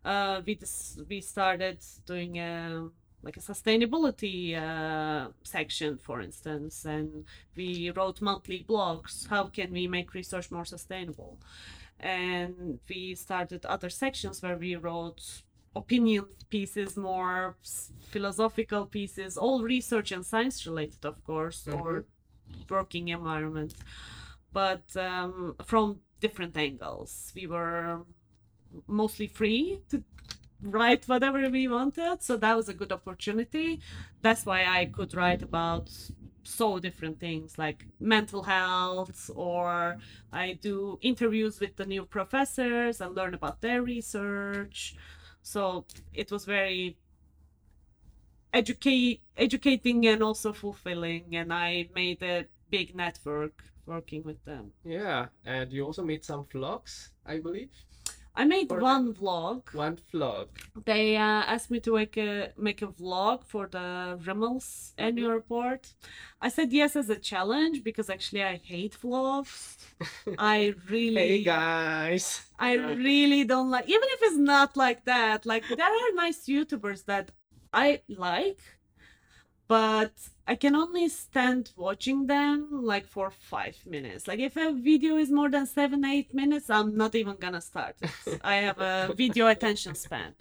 [0.04, 2.90] Uh, we just we started doing a
[3.26, 7.24] like a sustainability uh, section, for instance, and
[7.56, 9.28] we wrote monthly blogs.
[9.28, 11.32] How can we make research more sustainable?
[11.98, 15.42] And we started other sections where we wrote
[15.74, 17.56] opinion pieces, more
[18.12, 22.04] philosophical pieces, all research and science related, of course, or
[22.70, 23.74] working environment,
[24.52, 27.32] but um, from different angles.
[27.34, 28.02] We were
[28.86, 30.04] mostly free to
[30.62, 33.80] write whatever we wanted, so that was a good opportunity.
[34.22, 35.90] That's why I could write about
[36.46, 39.98] so different things like mental health or
[40.32, 44.96] I do interviews with the new professors and learn about their research.
[45.42, 46.96] So it was very
[48.52, 54.72] educate educating and also fulfilling and I made a big network working with them.
[54.84, 57.70] Yeah, and you also made some vlogs, I believe.
[58.36, 59.72] I made one vlog.
[59.72, 60.48] One vlog.
[60.84, 65.94] They uh, asked me to make a make a vlog for the RIMLS annual report.
[66.40, 69.78] I said yes as a challenge because actually I hate vlogs.
[70.38, 72.44] I really Hey guys.
[72.58, 72.74] I
[73.08, 75.46] really don't like even if it's not like that.
[75.46, 77.30] Like there are nice YouTubers that
[77.72, 78.60] I like,
[79.66, 80.12] but
[80.46, 84.28] I can only stand watching them like for five minutes.
[84.28, 87.96] Like if a video is more than seven, eight minutes, I'm not even gonna start
[88.00, 88.40] it.
[88.44, 90.34] I have a video attention span.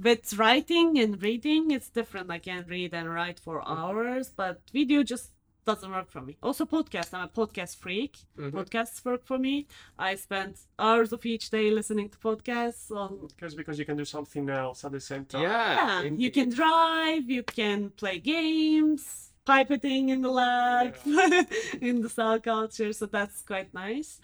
[0.00, 2.30] With writing and reading, it's different.
[2.30, 5.32] I can read and write for hours, but video just
[5.66, 6.36] doesn't work for me.
[6.42, 7.12] Also podcast.
[7.12, 8.16] I'm a podcast freak.
[8.38, 8.52] Mhm.
[8.52, 9.66] Podcasts work for me.
[9.98, 14.04] I spend hours of each day listening to podcasts on Because because you can do
[14.04, 15.42] something else at the same time.
[15.42, 16.02] Yeah.
[16.02, 20.94] yeah, you can drive, you can play games, pipetting in the lab,
[21.80, 24.20] in the cell culture, so that's quite nice.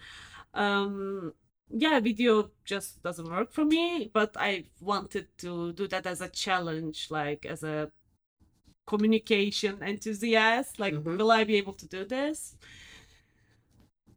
[0.53, 1.33] Um,
[1.69, 6.29] yeah, video just doesn't work for me, but I wanted to do that as a
[6.29, 7.91] challenge, like as a
[8.85, 10.79] communication enthusiast.
[10.79, 11.17] Like, Mhm.
[11.17, 12.55] will I be able to do this?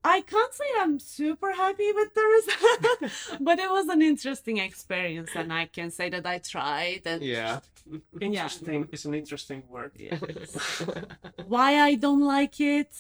[0.05, 5.31] I can't say I'm super happy with the result, but it was an interesting experience,
[5.35, 7.03] and I can say that I tried.
[7.05, 7.61] And Yeah.
[8.21, 9.93] Interesting is an interesting word.
[11.47, 12.93] why I don't like it,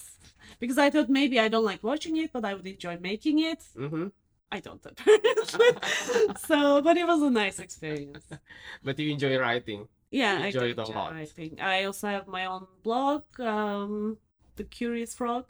[0.58, 3.62] because I thought maybe I don't like watching it, but I would enjoy making it.
[3.76, 4.08] hmm
[4.50, 6.34] I don't apparently.
[6.48, 8.24] so, but it was a nice experience.
[8.82, 9.88] But you enjoy writing.
[10.10, 11.12] Yeah, You I enjoy it a lot.
[11.12, 11.60] writing.
[11.60, 14.16] I also have my own blog, um,
[14.56, 15.44] The Curious Frog.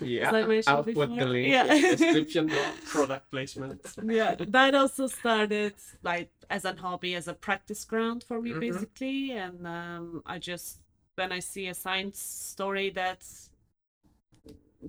[0.00, 1.64] Yeah, I mentioned I'll put the link Yeah.
[1.96, 2.92] description box.
[2.92, 3.80] Product placement.
[4.04, 8.60] yeah that also started like as a hobby as a practice ground for me Mhm.
[8.60, 10.78] basically and um, i just
[11.16, 13.20] when i see a science story that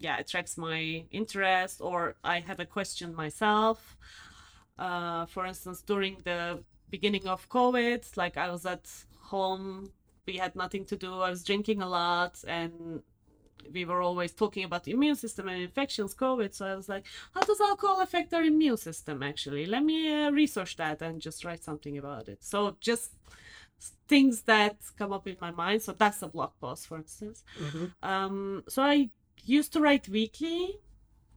[0.05, 3.97] yeah attracts my interest or i have a question myself
[4.77, 8.85] uh, for instance during the beginning of covid like i was at
[9.31, 9.89] home
[10.27, 13.01] we had nothing to do i was drinking a lot and
[13.73, 17.05] we were always talking about the immune system and infections covid so i was like
[17.33, 19.65] how does alcohol affect our immune system actually?
[19.65, 22.43] Let me uh, research that and just write something about it.
[22.43, 23.11] So just
[24.07, 25.81] things that come up in my mind.
[25.81, 27.43] So that's a blog post for instance.
[27.59, 27.91] Mhm.
[28.03, 29.09] um so i
[29.57, 30.79] used to write weekly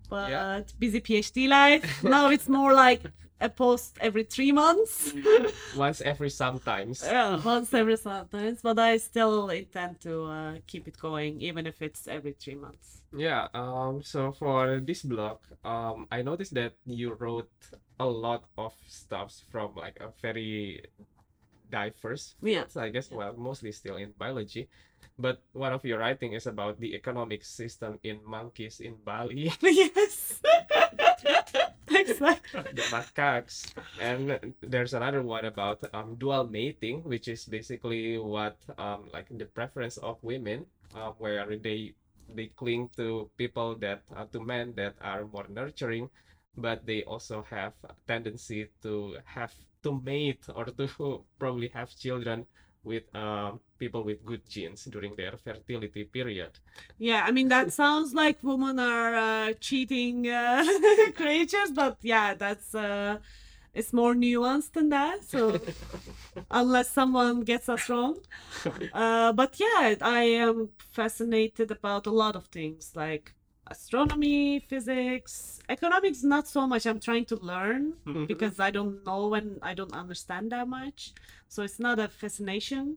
[0.09, 0.63] but Yeah.
[0.79, 1.85] busy phd life.
[2.15, 3.03] Now it's more like
[3.41, 5.13] a post every three months
[5.77, 7.03] Once every sometimes.
[7.05, 11.81] yeah, once every sometimes but i still intend to uh, keep it going even if
[11.83, 17.17] it's every three months Yeah, um, so for this blog, um, I noticed that you
[17.17, 17.49] wrote
[17.99, 20.85] a lot of stuffs from like a very
[21.71, 22.69] diverse Yeah.
[22.69, 24.69] fields, I guess, well, mostly still in biology.
[25.19, 30.41] But one of your writing is about the economic system in monkeys in Bali, yes
[31.95, 33.73] exactly the macaques.
[34.01, 39.47] And there's another one about um, dual mating, which is basically what um, like the
[39.47, 41.95] preference of women, uh, where they
[42.35, 46.11] they cling to people that uh, to men that are more nurturing,
[46.57, 52.47] but they also have a tendency to have to mate or to probably have children
[52.89, 56.53] with um, people with good genes during their fertility period.
[56.99, 60.65] Yeah, I mean that sounds like women are uh, cheating uh,
[61.17, 63.19] creatures, but yeah, that's uh,
[63.75, 65.25] it's more nuanced than that.
[65.25, 65.61] So
[66.51, 68.17] unless someone gets us wrong,
[68.93, 73.35] uh, but yeah, I am fascinated about a lot of things like
[73.71, 76.23] astronomy, physics, economics.
[76.23, 76.87] Not so much.
[76.87, 78.25] I'm trying to learn mm-hmm.
[78.27, 81.13] because I don't know and I don't understand that much.
[81.49, 82.97] So it's not a fascination.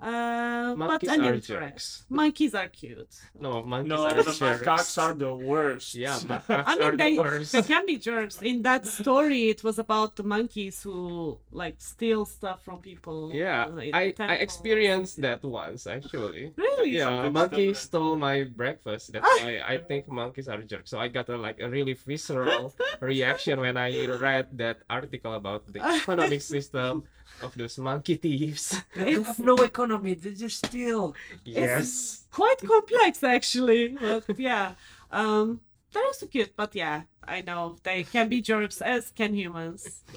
[0.00, 1.46] Uh, but Monkeys an are interest.
[1.48, 2.04] jerks.
[2.10, 3.14] Monkeys are cute.
[3.38, 4.40] No, monkeys No, are the jerks.
[4.40, 5.94] macaques are the worst.
[5.94, 7.52] Yeah, macaques I are mean, the they, worst.
[7.52, 8.42] they can be jerks.
[8.42, 13.30] In that story, it was about the monkeys who like steal stuff from people.
[13.32, 16.50] Yeah, I, I experienced that once actually.
[16.56, 16.90] Really?
[16.98, 17.74] Yeah, a Something monkey similar.
[17.74, 19.12] stole my breakfast.
[19.12, 20.90] That's why I think monkeys are jerks.
[20.90, 25.72] So I got a, like a really visceral reaction when I read that article about
[25.72, 27.04] the economic system
[27.42, 28.80] of those monkey thieves.
[28.94, 30.14] They have no economy.
[30.14, 31.14] They just steal.
[31.44, 32.24] yes.
[32.30, 33.96] Quite complex, actually.
[34.00, 34.74] But yeah,
[35.10, 35.60] um,
[35.92, 36.54] they're also cute.
[36.56, 40.02] But yeah, I know they can be jerks as can humans.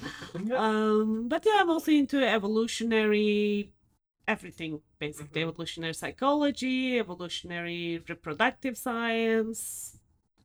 [0.54, 3.72] Um, but yeah, I'm also into evolutionary
[4.28, 9.98] everything basically evolutionary psychology, evolutionary reproductive science.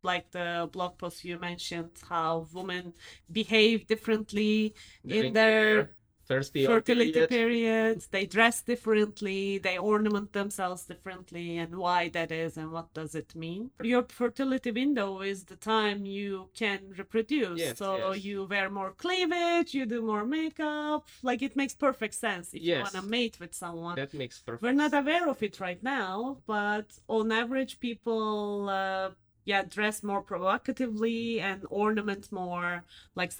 [0.03, 2.93] Like the blog post you mentioned, how women
[3.31, 4.73] behave differently
[5.05, 5.91] During in their
[6.27, 7.29] thirsty fertility period.
[7.29, 8.07] periods.
[8.07, 13.35] They dress differently, they ornament themselves differently, and why that is and what does it
[13.35, 13.71] mean.
[13.83, 17.59] Your fertility window is the time you can reproduce.
[17.59, 18.23] Yes, so yes.
[18.23, 21.07] you wear more cleavage, you do more makeup.
[21.21, 22.93] Like it makes perfect sense if you Yes.
[22.93, 23.95] want to mate with someone.
[23.95, 24.63] That makes perfect.
[24.63, 29.09] We're not aware of it right now, but on average, people, uh,
[29.45, 32.83] yeah, dress more provocatively and ornament more.
[33.15, 33.31] Like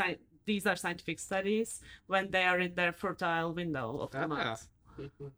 [0.46, 4.28] these are scientific studies when they are in their fertile window of the Ah.
[4.28, 4.68] month.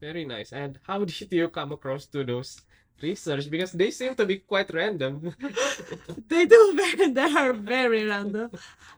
[0.00, 0.52] Very nice.
[0.52, 2.62] And how did you come across to those
[3.02, 3.50] research?
[3.50, 5.34] Because they seem to be quite random.
[6.28, 8.50] they do very, they are very random.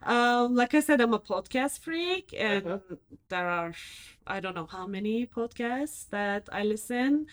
[0.03, 2.97] Um, like I said, I'm a podcast freak, and Uh-huh.
[3.29, 3.73] there are
[4.27, 7.27] I don't know how many podcasts that I listen,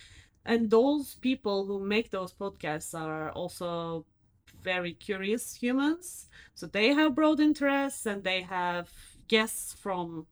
[0.45, 4.05] and those people who make those podcasts are also
[4.61, 6.27] very curious humans.
[6.55, 8.89] So they have broad interests and they have
[9.27, 10.27] guests from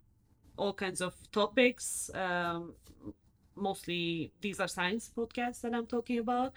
[0.58, 2.10] all kinds of topics.
[2.14, 2.74] Um,
[3.56, 6.54] mostly these are science podcasts that I'm talking about.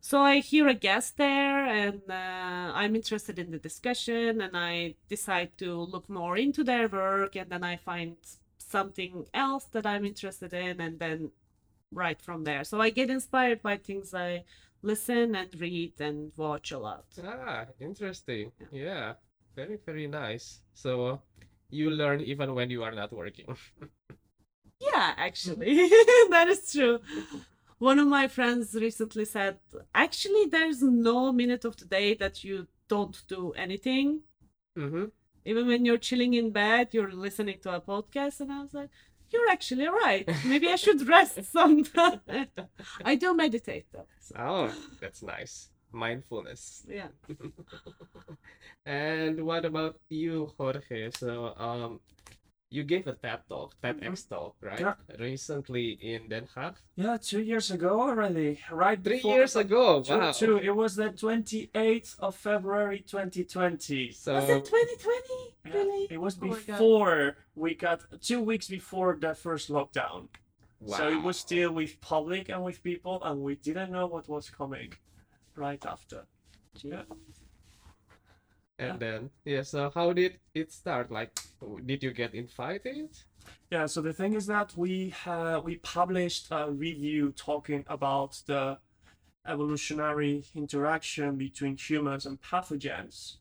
[0.00, 4.94] So I hear a guest there and uh, I'm interested in the discussion and I
[5.08, 8.16] decide to look more into their work and then I find
[8.58, 11.30] something else that I'm interested in and then
[11.90, 12.64] right from there.
[12.64, 14.44] So I get inspired by things I
[14.84, 17.06] listen and read and watch a lot.
[17.24, 18.52] ah, interesting.
[18.70, 19.14] Yeah.
[19.56, 20.60] Very, very nice.
[20.74, 21.22] So
[21.70, 23.46] you learn even when you are not working.
[24.80, 25.76] Yeah, actually,
[26.34, 26.98] that is true.
[27.78, 29.58] One of my friends recently said,
[29.94, 34.20] actually, there's no minute of the day that you don't do anything.
[34.78, 35.06] Mm-hmm.
[35.46, 38.40] Even when you're chilling in bed, you're listening to a podcast.
[38.40, 38.90] And I was like,
[39.34, 40.24] You're actually right.
[40.44, 41.84] Maybe I should rest some.
[43.04, 44.06] I do meditate though.
[44.38, 45.70] Oh, that's nice.
[45.92, 46.86] Mindfulness.
[46.88, 47.08] Yeah.
[48.86, 51.10] And what about you, Jorge?
[51.16, 52.00] So, um,
[52.74, 54.34] you gave a TED talk, TEDx mm-hmm.
[54.34, 54.80] talk, right?
[54.80, 54.94] Yeah.
[55.18, 56.74] Recently in Den Haag.
[56.96, 58.60] Yeah, two years ago already.
[58.70, 60.02] Right Three before- years ago.
[60.02, 60.32] Two, Wow.
[60.32, 60.56] two.
[60.58, 64.10] It was the 28th of February 2020.
[64.10, 65.54] So, Was it 2020?
[65.66, 66.06] Yeah, Really?
[66.10, 70.28] It was Oh before we got two weeks before the first lockdown.
[70.80, 70.96] Wow.
[70.98, 74.50] So it was still with public and with people, and we didn't know what was
[74.50, 74.92] coming
[75.54, 76.26] right after.
[76.82, 77.04] Yeah.
[78.78, 81.10] And then, yeah, so how did it start?
[81.10, 81.38] Like,
[81.86, 83.08] did you get invited?
[83.70, 88.78] Yeah, so the thing is that we ha- we published a review talking about the
[89.46, 93.36] evolutionary interaction between humans and pathogens.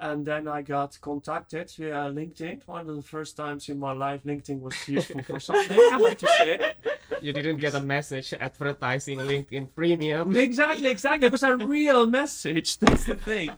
[0.00, 2.66] And then I got contacted via LinkedIn.
[2.66, 6.18] One of the first times in my life LinkedIn was useful for something, I like
[6.18, 6.72] to say.
[7.20, 10.36] You didn't get a message advertising LinkedIn Premium.
[10.36, 11.26] Exactly, exactly.
[11.26, 12.78] It was a real message.
[12.78, 13.50] That's the thing.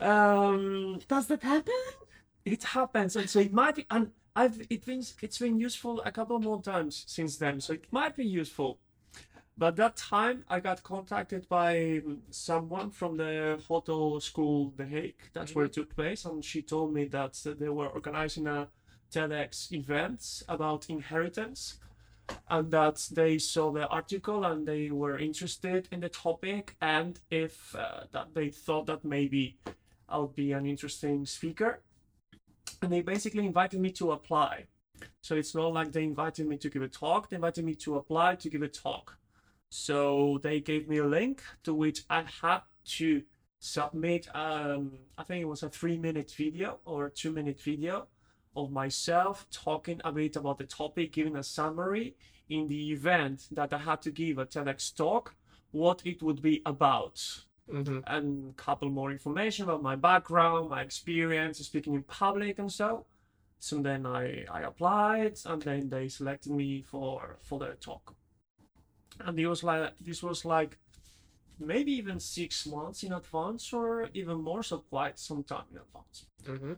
[0.00, 1.74] Um, Does that happen?
[2.52, 3.86] it happens, and so it might be.
[3.90, 7.86] And I've it been it's been useful a couple more times since then, so it
[7.90, 8.78] might be useful.
[9.58, 12.00] But that time I got contacted by
[12.30, 15.20] someone from the hotel school The Hague.
[15.32, 18.68] That's where it took place, and she told me that they were organizing a
[19.12, 21.78] TEDx event about inheritance,
[22.48, 27.74] and that they saw the article and they were interested in the topic, and if
[27.74, 29.58] uh, that they thought that maybe
[30.08, 31.80] I would be an interesting speaker
[32.80, 34.66] and they basically invited me to apply.
[35.20, 37.96] So it's not like they invited me to give a talk, they invited me to
[37.96, 39.17] apply to give a talk.
[39.70, 42.62] So they gave me a link to which I had
[42.96, 43.22] to
[43.58, 48.06] submit, um, I think it was a three minute video or a two minute video
[48.56, 52.16] of myself talking a bit about the topic, giving a summary
[52.48, 55.34] in the event that I had to give a TEDx talk,
[55.70, 61.58] what it would be about hmm and couple more information about my background, my experience
[61.58, 63.04] speaking in public and so.
[63.58, 68.14] So then I, I applied and then they selected me for for the talk.
[69.24, 70.78] And it was like this was like
[71.58, 76.26] maybe even six months in advance or even more, so quite some time in advance.
[76.46, 76.72] hmm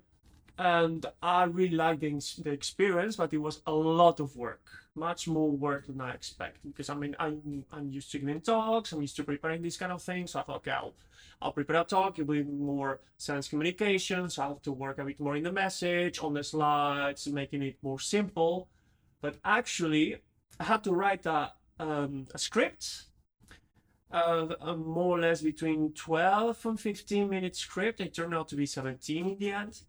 [0.59, 2.13] And I really liked the,
[2.45, 4.65] the experience, but it was a lot of work,
[4.95, 6.73] much more work than I expected.
[6.73, 9.93] Because I mean, I'm I'm used to giving talks, I'm used to preparing these kind
[9.93, 10.33] of things.
[10.33, 10.95] So I thought, okay, I'll,
[11.43, 12.19] I'll prepare a talk.
[12.19, 14.29] It'll be more sense communication.
[14.31, 17.63] So I have to work a bit more in the message, on the slides, making
[17.63, 18.69] it more simple.
[19.21, 20.17] But actually,
[20.59, 23.05] I had to write a um, a script.
[24.13, 28.01] Uh, more or less between 12 and 15 minute script.
[28.01, 29.83] It turned out to be 17 in the end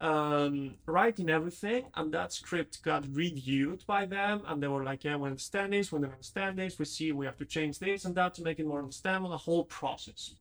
[0.00, 5.16] um, writing everything, and that script got reviewed by them, and they were like, "Yeah,
[5.16, 5.90] we understand this.
[5.90, 6.78] We don't understand this.
[6.78, 9.38] We see we have to change this and that to make it more understandable." The
[9.38, 10.34] whole process,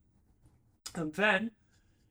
[0.93, 1.51] and then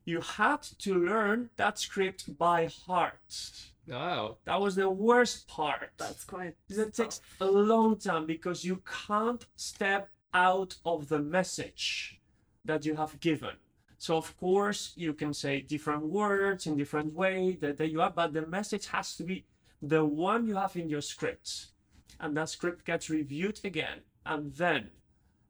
[0.06, 3.72] you had to learn that script by heart.
[3.86, 4.38] Wow.
[4.44, 5.90] That was the worst part.
[5.98, 6.54] That's quite.
[6.68, 12.20] That takes a long time because you can't step out of the message
[12.64, 13.56] that you have given.
[13.98, 18.14] So of course you can say different words in different way that, that you have,
[18.14, 19.44] but the message has to be
[19.80, 21.66] the one you have in your script,
[22.20, 24.90] and that script gets reviewed again, and then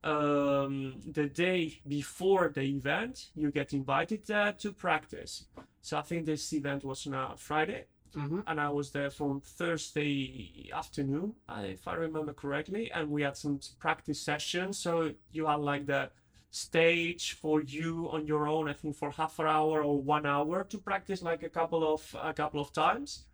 [0.03, 5.47] um, the day before the event you get invited uh, to practice.
[5.81, 9.41] So I think this event was on a Friday hmm and I was there from
[9.41, 14.79] Thursday afternoon, uh, if I remember correctly, and we had some practice sessions.
[14.79, 16.11] So you had like the
[16.51, 20.65] stage for you on your own, I think for half an hour or one hour
[20.65, 23.25] to practice like a couple of a couple of times,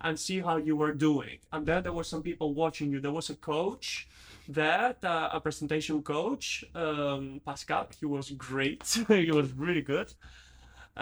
[0.00, 1.38] and see how you were doing.
[1.52, 3.00] And then there were some people watching you.
[3.00, 4.08] There was a coach
[4.48, 7.88] there, uh, a presentation coach, um, Pascal.
[7.98, 8.82] He was great.
[9.08, 10.12] he was really good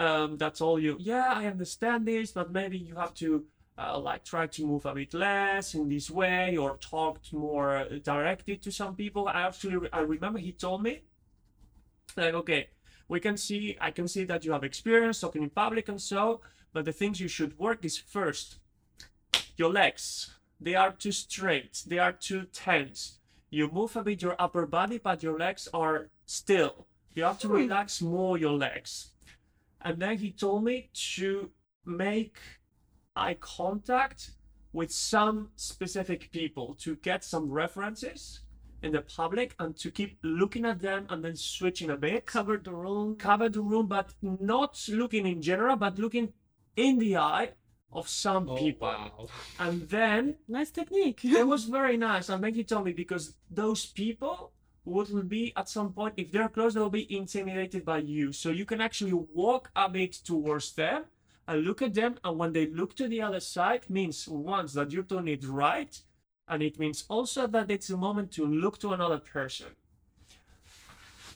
[0.05, 3.29] um, that's all you yeah i understand this but maybe you have to
[3.77, 8.57] uh, like try to move a bit less in this way or talk more directly
[8.57, 9.23] to some people.
[9.29, 10.93] I actually i remember he told me
[12.17, 12.61] like okay
[13.07, 16.41] we can see i can see that you have experience talking in public and so
[16.73, 18.59] but the things you should work is first
[19.57, 20.35] your legs.
[20.61, 21.83] They are too straight.
[21.85, 23.19] They are too tense.
[23.49, 26.87] You move a bit your upper body but your legs are still.
[27.15, 27.55] You have to Hmm.
[27.63, 29.11] relax more your legs
[29.81, 31.49] and then he told me to
[31.85, 32.37] make
[33.15, 34.31] eye contact
[34.73, 38.41] with some specific people to get some references
[38.81, 42.57] in the public and to keep looking at them and then switching a bit Cover
[42.57, 43.15] the room.
[43.17, 46.31] cover the room but not looking in general but looking
[46.75, 47.49] in the eye
[47.91, 48.87] of some Oh, people.
[48.87, 49.27] wow.
[49.59, 51.25] And then Nice technique.
[51.25, 52.29] it was very nice.
[52.29, 54.53] And then he told me because those people
[54.89, 58.31] will be at some point, if they're close, they'll be intimidated by you.
[58.31, 61.03] So you can actually walk a bit towards them
[61.47, 62.15] and look at them.
[62.23, 65.99] And when they look to the other side, means once that you're doing it right,
[66.47, 69.67] and it means also that it's a moment to look to another person.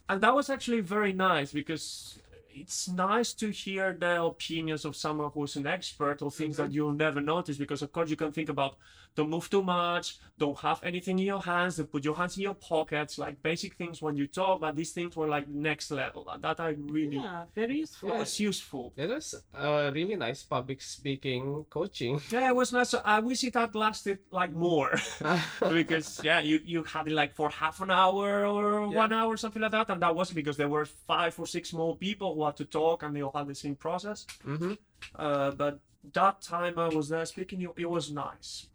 [0.10, 2.20] And that was actually very nice because
[2.54, 6.66] it's nice to hear the opinions of someone who's an expert or things mm-hmm.
[6.66, 8.78] that you'll never notice because of course you can think about
[9.16, 10.18] don't move too much.
[10.38, 11.78] Don't have anything in your hands.
[11.78, 13.18] Don't put your hands in your pockets.
[13.18, 16.28] Like basic things when you talk but these things were like next level.
[16.30, 18.10] And that i really yeah, very useful.
[18.10, 18.20] Yeah.
[18.20, 18.94] was useful.
[18.96, 22.20] That was a really nice public speaking coaching.
[22.32, 22.90] yeah it was nice.
[22.90, 24.92] So i wish it had lasted like more.
[25.80, 28.98] Because yeah you you had it like for half an hour or Yeah.
[29.04, 31.96] one hour something like that and that was because there were five or six more
[31.96, 34.26] people who had to talk and they all had the same process.
[34.44, 34.74] Hmm
[35.16, 35.80] uh, but
[36.14, 38.68] that time I was there speaking, it, it was nice,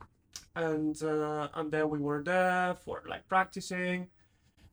[0.58, 4.08] and uh, and then we were there for like practicing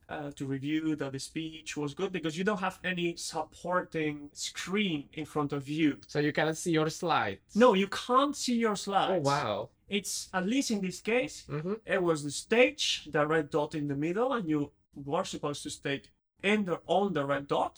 [0.10, 5.06] uh, to review that the speech was good because you don't have any supporting screen
[5.14, 5.98] in front of you.
[6.08, 7.56] So you cannot see your slides.
[7.56, 9.14] No, you can't see your slides.
[9.16, 9.70] Oh wow.
[9.88, 13.88] It's at least in this case, hmm it was the stage, the red dot in
[13.88, 16.02] the middle, and you were supposed to stay
[16.42, 17.76] in the on the red dot,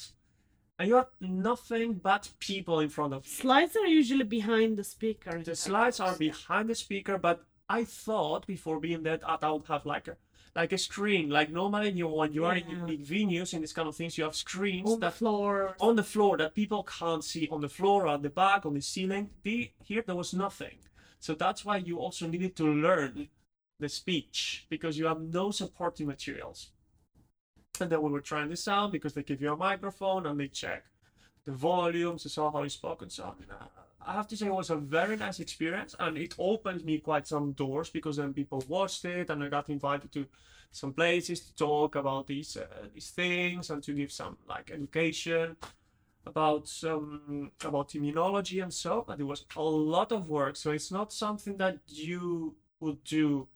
[0.80, 3.32] and you have nothing but people in front of you.
[3.32, 5.44] Slides are usually behind the speaker.
[5.44, 9.86] The slides are behind the speaker, but I thought before being that I would have
[9.86, 10.18] like a
[10.56, 11.30] like a screen.
[11.30, 12.86] Like normally you when you are in Yeah.
[12.86, 15.76] big venues and this kind of things, you have screens on the floor.
[15.80, 18.74] on the floor that people can't see on the floor or at the back on
[18.74, 19.30] the ceiling.
[19.44, 20.78] The, here there was nothing.
[21.20, 23.30] So that's why you also needed to learn
[23.80, 26.72] the speech because you have no supporting materials.
[27.80, 30.48] And then we were trying this out because they give you a microphone and they
[30.48, 30.86] check
[31.46, 33.36] the volumes, they saw how you spoke and so on.
[34.08, 37.28] I have to say it was a very nice experience and it opened me quite
[37.28, 40.26] some doors because then people watched it and I got invited to
[40.72, 45.58] some places to talk about these uh, these things and to give some like education
[46.26, 50.56] about some about immunology and so but it was a lot of work.
[50.56, 53.48] So it's not something that you would do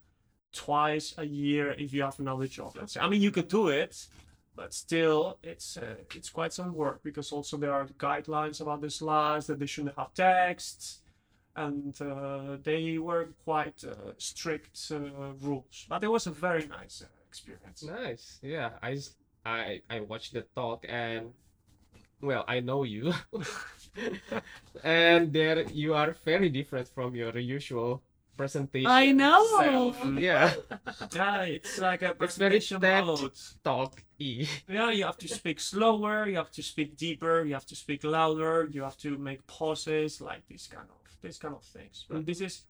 [0.52, 3.70] twice a year if you have another job let's say i mean you could do
[3.70, 4.08] it
[4.56, 8.90] but still it's uh, it's quite some work because also there are guidelines about the
[8.90, 11.02] slides that they shouldn't have text
[11.56, 15.00] and uh, they were quite uh, strict uh,
[15.42, 18.40] rules but it was a very nice uh, experience Nice.
[18.42, 18.72] Yeah.
[18.82, 18.98] i
[19.46, 21.34] i i watched the talk and
[22.22, 23.14] well I know you,
[24.84, 28.02] and there you are very different from your usual
[28.38, 28.90] presentation.
[28.90, 29.46] I know.
[29.60, 30.06] self.
[30.18, 30.54] Yeah.
[31.14, 34.48] yeah it's like a It's very presentation TED mode Talk e.
[34.68, 38.04] Yeah, you have to speak slower, you have to speak deeper, you have to speak
[38.04, 42.06] louder, you have to make pauses, like this kind of this kind of things.
[42.10, 42.64] But this is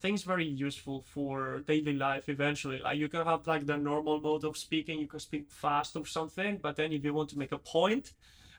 [0.00, 2.78] things very useful for daily life eventually.
[2.78, 6.06] Like you can have like the normal mode of speaking, you can speak fast or
[6.06, 8.12] something, but then if you want to make a point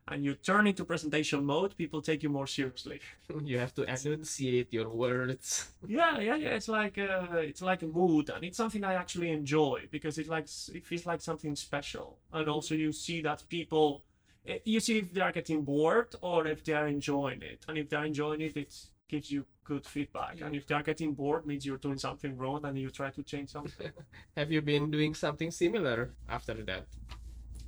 [0.08, 3.00] and you turn into presentation mode, people take you more seriously.
[3.44, 5.70] You have to enunciate your words.
[5.88, 6.50] Yeah, yeah, yeah.
[6.50, 10.28] It's like uh, it's like a mood, and it's something I actually enjoy because it
[10.28, 12.20] like it feels like something special.
[12.34, 14.04] And also, you see that people,
[14.46, 17.66] eh, you see if they are getting bored or if they are enjoying it.
[17.68, 18.74] And if they are enjoying it, it
[19.08, 20.42] gives you good feedback.
[20.42, 23.24] And if they are getting bored, means you're doing something wrong, and you try to
[23.24, 23.92] change something.
[24.38, 26.86] Have you been doing something similar after that?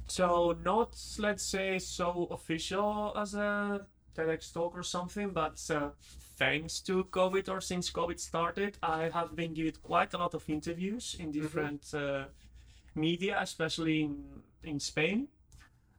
[0.07, 5.89] So not let's say so official as a TEDx talk or something, but uh,
[6.37, 10.47] thanks to COVID or since COVID started, I have been given quite a lot of
[10.49, 12.25] interviews in different uh,
[12.95, 14.23] media, especially in
[14.63, 15.27] in Spain,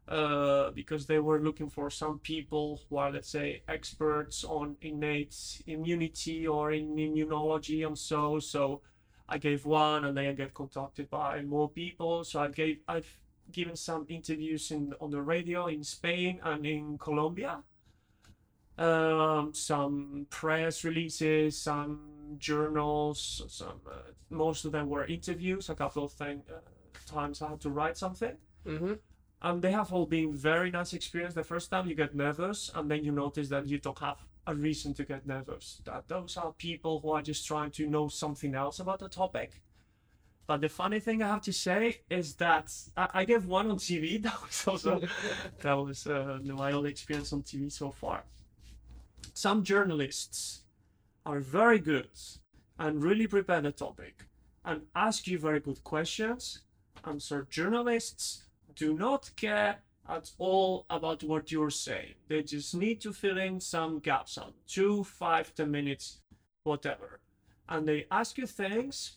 [0.08, 5.62] uh, because they were looking for some people who are let's say experts on innate
[5.66, 8.80] immunity or in immunology and so so.
[9.26, 12.24] I gave one, and then I get contacted by more people.
[12.24, 13.08] So I gave I've
[13.52, 17.62] given some interviews in on the radio in Spain and in Colombia.
[18.76, 22.00] Um, some press releases, some
[22.38, 23.98] journals, some uh,
[24.30, 25.70] most of them were interviews.
[25.70, 26.58] A couple of thing, uh,
[27.06, 28.36] times I had to write something,
[28.66, 28.94] Mm-hmm.
[29.42, 31.34] and they have all been very nice experience.
[31.34, 34.54] The first time you get nervous, and then you notice that you don't have a
[34.54, 35.80] reason to get nervous.
[35.84, 39.60] That those are people who are just trying to know something else about the topic.
[40.46, 43.78] But the funny thing I have to say is that I, I gave one on
[43.78, 44.22] TV.
[44.22, 45.00] That was also
[45.62, 48.24] that was uh, my only experience on TV so far.
[49.32, 50.62] Some journalists
[51.24, 52.08] are very good
[52.78, 54.26] and really prepare the topic
[54.64, 56.60] and ask you very good questions.
[57.04, 62.14] And so journalists do not care at all about what you're saying.
[62.28, 66.20] They just need to fill in some gaps on two, five, ten minutes,
[66.64, 67.20] whatever.
[67.68, 69.16] And they ask you things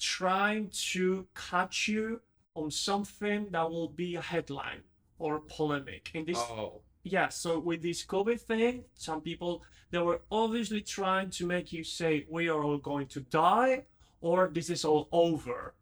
[0.00, 2.20] trying to catch you
[2.54, 4.82] on something that will be a headline
[5.18, 6.10] or polemic.
[6.14, 6.82] In this Oh.
[7.04, 11.84] yeah, so with this COVID thing, some people they were obviously trying to make you
[11.84, 13.84] say we are all going to die
[14.20, 15.74] or this is all over.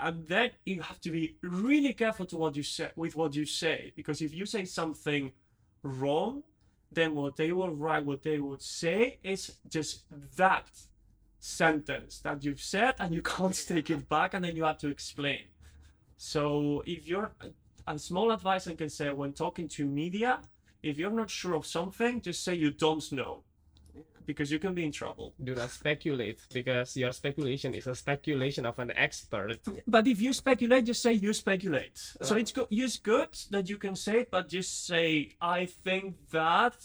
[0.00, 3.44] And then you have to be really careful to what you say with what you
[3.44, 5.32] say because if you say something
[5.82, 6.42] wrong,
[6.92, 10.04] then what they will write, what they would say is just
[10.36, 10.70] that
[11.38, 14.88] sentence that you've said and you can't take it back and then you have to
[14.88, 15.44] explain.
[16.16, 17.30] So if you're
[17.86, 20.40] a small advice I can say when talking to media,
[20.82, 23.44] if you're not sure of something, just say you don't know.
[24.26, 25.32] Because you can be in trouble.
[25.42, 29.58] Do not speculate because your speculation is a speculation of an expert.
[29.86, 31.96] But if you speculate, just say you speculate.
[32.20, 32.38] So Uh.
[32.38, 36.76] it's good it's good that you can say it, but just say I think that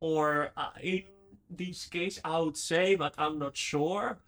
[0.00, 1.04] or uh, in
[1.50, 4.18] this case I would say, but I'm not sure.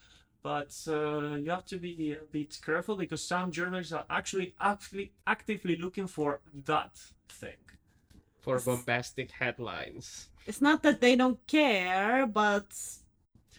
[0.42, 5.12] But uh, you have to be a bit careful because some journalists are actually actually
[5.26, 6.98] actively looking for that
[7.28, 7.56] thing.
[8.40, 10.28] for bombastic headlines.
[10.46, 12.66] It's not that they don't care, but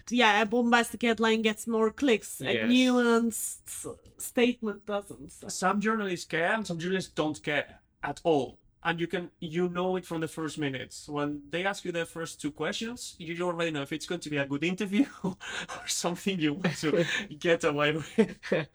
[0.09, 2.41] yeah, a bombastic headline gets more clicks.
[2.41, 2.69] A Yes.
[2.69, 3.87] nuanced
[4.17, 5.31] statement doesn't.
[5.31, 5.47] So.
[5.47, 9.95] some journalists care and some journalists don't care at all and you can you know
[9.97, 11.07] it from the first minutes.
[11.09, 14.29] When they ask you the first two questions you already know if it's going to
[14.29, 17.05] be a good interview or something you want to
[17.39, 18.37] get away with.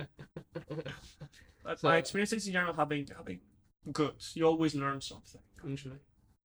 [1.64, 3.40] But So- my experiences in general have been, have been
[3.92, 4.14] good.
[4.34, 5.40] You always learn something.
[5.64, 5.98] Usually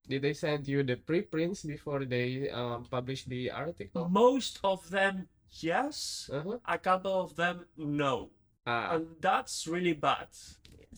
[0.09, 4.09] Did they send you the preprints before they um, publish the article?
[4.09, 5.27] most of them
[5.61, 6.29] yes.
[6.33, 6.57] Uh-huh.
[6.65, 8.31] a couple of them no
[8.65, 10.27] Ah, and that's really bad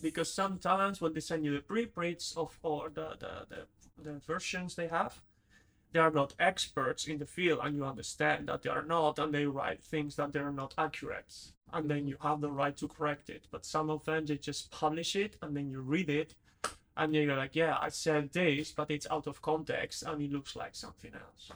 [0.00, 4.74] because sometimes when they send you the preprints of or the, the, the, the versions
[4.76, 5.20] they have
[5.92, 9.32] they are not experts in the field and you understand that they are not and
[9.32, 11.34] they write things that they're not accurate
[11.72, 14.70] and then you have the right to correct it but some of them they just
[14.70, 16.34] publish it and then you read it
[16.96, 20.30] and then you're like yeah i said this but it's out of context and it
[20.30, 21.50] looks like something else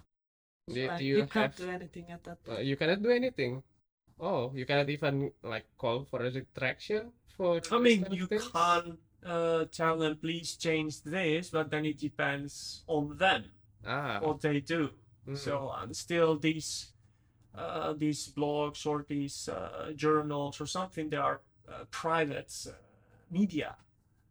[0.73, 1.57] did Like, you, you can't have?
[1.57, 2.65] do anything at that uh, point.
[2.65, 3.63] you cannot do anything.
[4.21, 7.61] Oh, you cannot even like call for a retraction for.
[7.73, 8.49] I mean, you things?
[8.49, 13.45] can uh, tell them, please change this, but then it depends on them
[13.87, 14.21] Ah.
[14.21, 14.91] what they do.
[15.27, 15.37] mm.
[15.37, 16.93] So, and still, these
[17.55, 22.73] uh, these blogs or these uh, journals or something, they are uh, private uh,
[23.31, 23.77] media.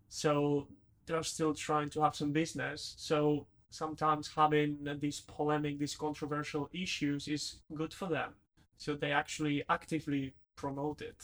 [0.07, 0.67] So
[1.05, 2.95] they're still trying to have some business.
[2.97, 8.33] So sometimes having uh, these polemic, these controversial issues is good for them.
[8.79, 11.21] So they actually actively promote it.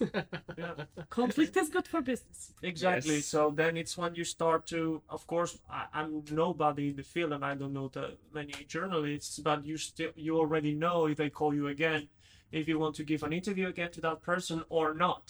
[0.56, 0.74] Yeah.
[1.10, 2.52] Conflict is good for business.
[2.62, 3.16] Exactly.
[3.16, 3.26] Yes.
[3.26, 7.32] So then it's when you start to, of course, I, I'm nobody in the field
[7.32, 11.30] and I don't know the many journalists, but you still you already know if they
[11.30, 12.08] call you again,
[12.50, 15.26] if you want to give an interview again to that person or not,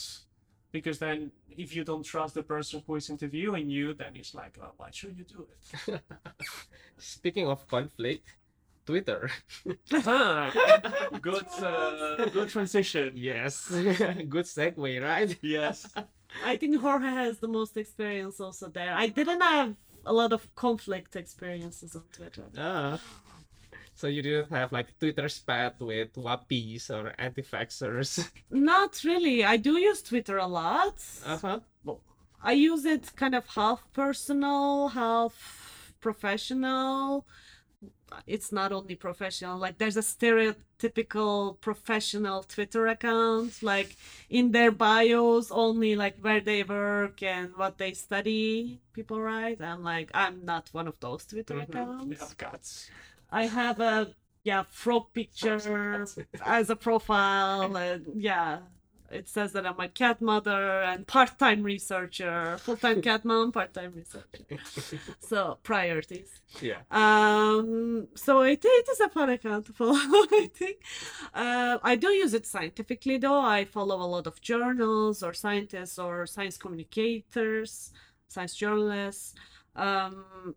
[0.72, 4.56] because then if you don't trust the person who is interviewing you, then it's like,
[4.62, 6.00] oh, why should you do it?
[6.98, 8.36] Speaking of conflict,
[8.90, 9.30] Twitter.
[9.92, 10.50] Ah,
[11.22, 13.12] good, uh, good transition.
[13.14, 13.70] Yes.
[14.34, 15.30] Good segue, right?
[15.42, 15.86] Yes.
[16.44, 18.92] I think Jorge has the most experience also there.
[18.92, 22.44] I didn't have a lot of conflict experiences on Twitter.
[22.58, 22.98] Ah.
[23.94, 28.28] So you didn't have like Twitter spat with wappies or anti-vaxxers.
[28.50, 29.44] Not really.
[29.44, 30.96] I do use Twitter a lot.
[31.24, 31.60] Uh-huh.
[32.42, 37.26] I use it kind of half personal, half professional.
[38.26, 43.96] It's not only professional, like there's a stereotypical professional Twitter account, like
[44.28, 49.60] in their bios, only like where they work and what they study, people write.
[49.62, 51.66] I'm like, I'm not one of those Twitter Mhm.
[51.72, 52.20] They accounts.
[52.20, 52.90] have guts.
[53.30, 56.06] I have a yeah frog picture
[56.44, 58.58] as a profile and yeah
[59.10, 64.44] it says that i'm a cat mother and part-time researcher full-time cat mom part-time researcher.
[65.20, 66.30] So priorities.
[66.60, 66.80] Yeah.
[66.90, 69.94] um so it, it is a fun account to follow
[70.42, 70.78] i think.
[71.34, 73.40] Uh, i do use it scientifically though.
[73.40, 77.92] I follow a lot of journals or scientists or science communicators
[78.28, 79.34] science journalists.
[79.76, 80.54] Um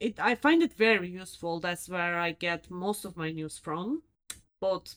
[0.00, 1.60] it i find it very useful.
[1.60, 4.02] That's where i get most of my news from
[4.60, 4.96] both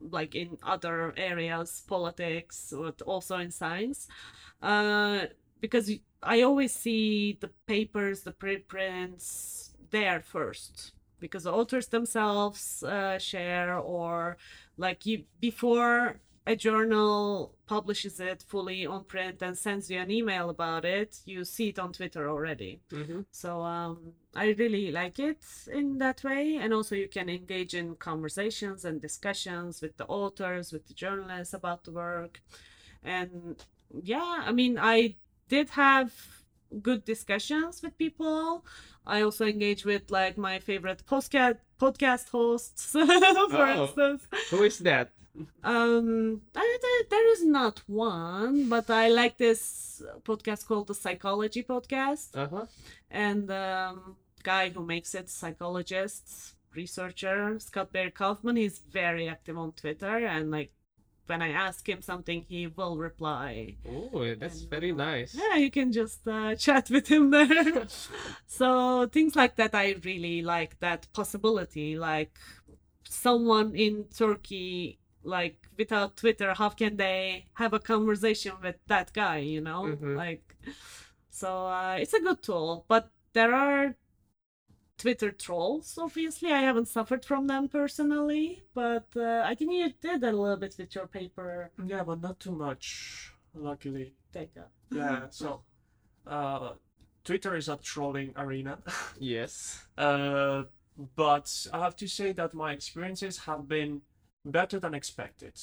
[0.00, 4.08] like in other areas politics but also in science
[4.62, 5.20] uh
[5.60, 5.90] because
[6.22, 13.78] i always see the papers the preprints there first because the authors themselves uh, share
[13.78, 14.36] or
[14.76, 20.48] like you before a journal publishes it fully on print and sends you an email
[20.48, 22.80] about it, you see it on Twitter already.
[22.92, 23.22] Mm-hmm.
[23.32, 27.96] So um, I really like it in that way, and also you can engage in
[27.96, 32.40] conversations and discussions with the authors, with the journalists about the work,
[33.02, 33.56] and
[34.02, 35.16] yeah, I mean I
[35.48, 36.12] did have
[36.82, 38.64] good discussions with people.
[39.06, 43.82] I also engage with like my favorite podcast podcast hosts, for Oh.
[43.82, 44.22] instance.
[44.50, 45.10] Who is that?
[45.62, 51.62] Um, I, there, there is not one, but I like this podcast called the Psychology
[51.62, 52.66] Podcast, Uh huh.
[53.10, 54.16] and um,
[54.46, 58.56] guy who makes it, psychologist, researcher, Scott Barry Kaufman.
[58.56, 60.70] He's very active on Twitter, and like
[61.26, 63.74] when I ask him something, he will reply.
[63.88, 65.34] Oh, that's very nice.
[65.34, 67.88] Yeah, you can just uh, chat with him there.
[68.46, 71.98] so things like that, I really like that possibility.
[71.98, 72.38] Like
[73.04, 79.38] someone in Turkey, like without Twitter, how can they have a conversation with that guy?
[79.38, 80.16] You know, Mhm.
[80.16, 80.44] like
[81.30, 83.96] so uh, it's a good tool, but there are
[84.98, 85.98] Twitter trolls.
[85.98, 90.56] Obviously, I haven't suffered from them personally, but uh, I think you did a little
[90.56, 91.70] bit with your paper.
[91.84, 94.14] Yeah, but not too much, luckily.
[94.32, 94.66] Data.
[94.90, 95.62] Yeah, so
[96.26, 96.72] uh,
[97.24, 98.78] Twitter is a trolling arena.
[99.18, 99.86] Yes.
[99.96, 100.64] Uh,
[101.14, 104.02] but I have to say that my experiences have been
[104.44, 105.54] better than expected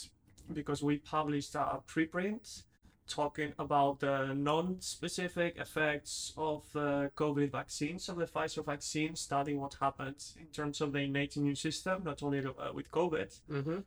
[0.51, 2.63] because we published a preprint
[3.07, 9.75] talking about the non-specific effects of the COVID vaccines of the Pfizer vaccine, studying what
[9.79, 13.39] happened in terms of the innate immune system, not only uh, with COVID.
[13.51, 13.79] Mm-hmm.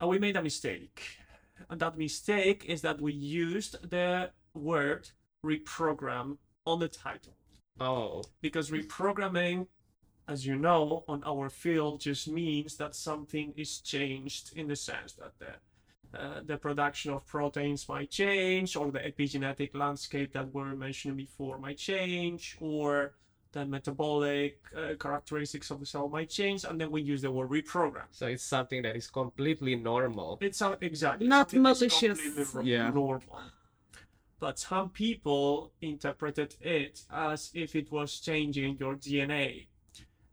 [0.00, 1.02] And we made a mistake.
[1.70, 5.10] And that mistake is that we used the word
[5.44, 7.34] reprogram on the title
[7.80, 8.22] Oh.
[8.40, 9.66] because reprogramming
[10.28, 15.12] as you know on our field just means that something is changed in the sense
[15.14, 15.54] that the
[16.14, 21.16] uh, the production of proteins might change or the epigenetic landscape that we were mentioning
[21.16, 23.14] before might change or
[23.52, 27.50] the metabolic uh, characteristics of the cell might change and then we use the word
[27.50, 30.38] reprogram So it's something that is completely normal.
[30.40, 32.18] it's not exactly Not something malicious.
[32.64, 32.90] Yeah.
[32.90, 33.40] normal.
[34.40, 39.68] But some people interpreted it as if it was changing your DNA.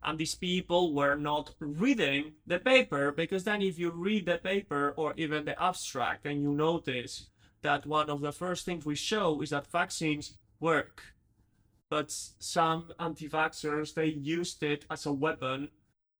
[0.04, 4.94] And these people were not reading the paper because then, if you read the paper
[4.96, 7.28] or even the abstract, and you notice
[7.62, 11.02] that one of the first things we show is that vaccines work.
[11.88, 15.68] But some anti vaxxers, they used it as a weapon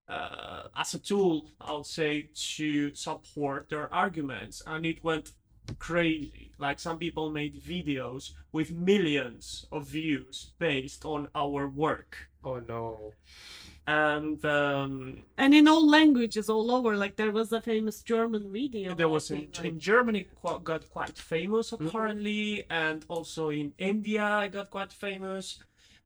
[0.08, 5.32] uh, as a tool, I'll say, to support their arguments, and it went
[5.78, 6.52] crazy.
[6.58, 13.12] Like some people made videos with millions of views based on our work, Oh no.
[13.86, 18.94] and um, And in all languages all over, like there was a famous German video.
[18.94, 24.40] there was in, like- in Germany qu- got quite famous apparently, and also in India
[24.40, 25.58] it got quite famous.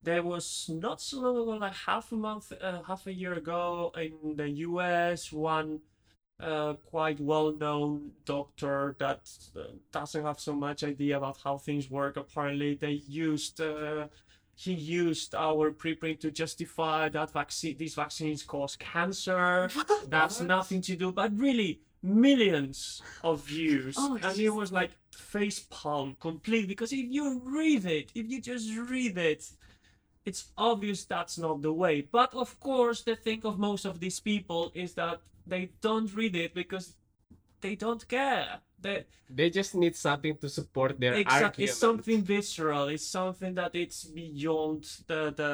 [0.03, 3.93] There was not so long ago, like half a month, uh, half a year ago,
[3.97, 5.33] in the U.S.
[5.33, 5.81] one
[6.39, 12.17] uh, quite well-known doctor that uh, doesn't have so much idea about how things work.
[12.17, 14.07] Apparently, they used uh,
[14.57, 19.69] he used our preprint to justify that vaccine these vaccines cause cancer.
[20.09, 25.61] That's nothing to do, but really millions of views, Oh, and it was like face
[25.71, 26.69] palm complete.
[26.69, 29.47] Because if you read it, if you just read it,
[30.25, 32.01] it's obvious that's not the way.
[32.01, 36.35] But of course, the thing of most of these people is that they don't read
[36.35, 36.95] it because
[37.61, 38.61] they don't care.
[38.87, 39.05] They,
[39.39, 41.43] They just need something to support their Exactly.
[41.45, 41.71] argument.
[41.71, 42.85] It's something visceral.
[42.95, 45.53] It's something that it's beyond the the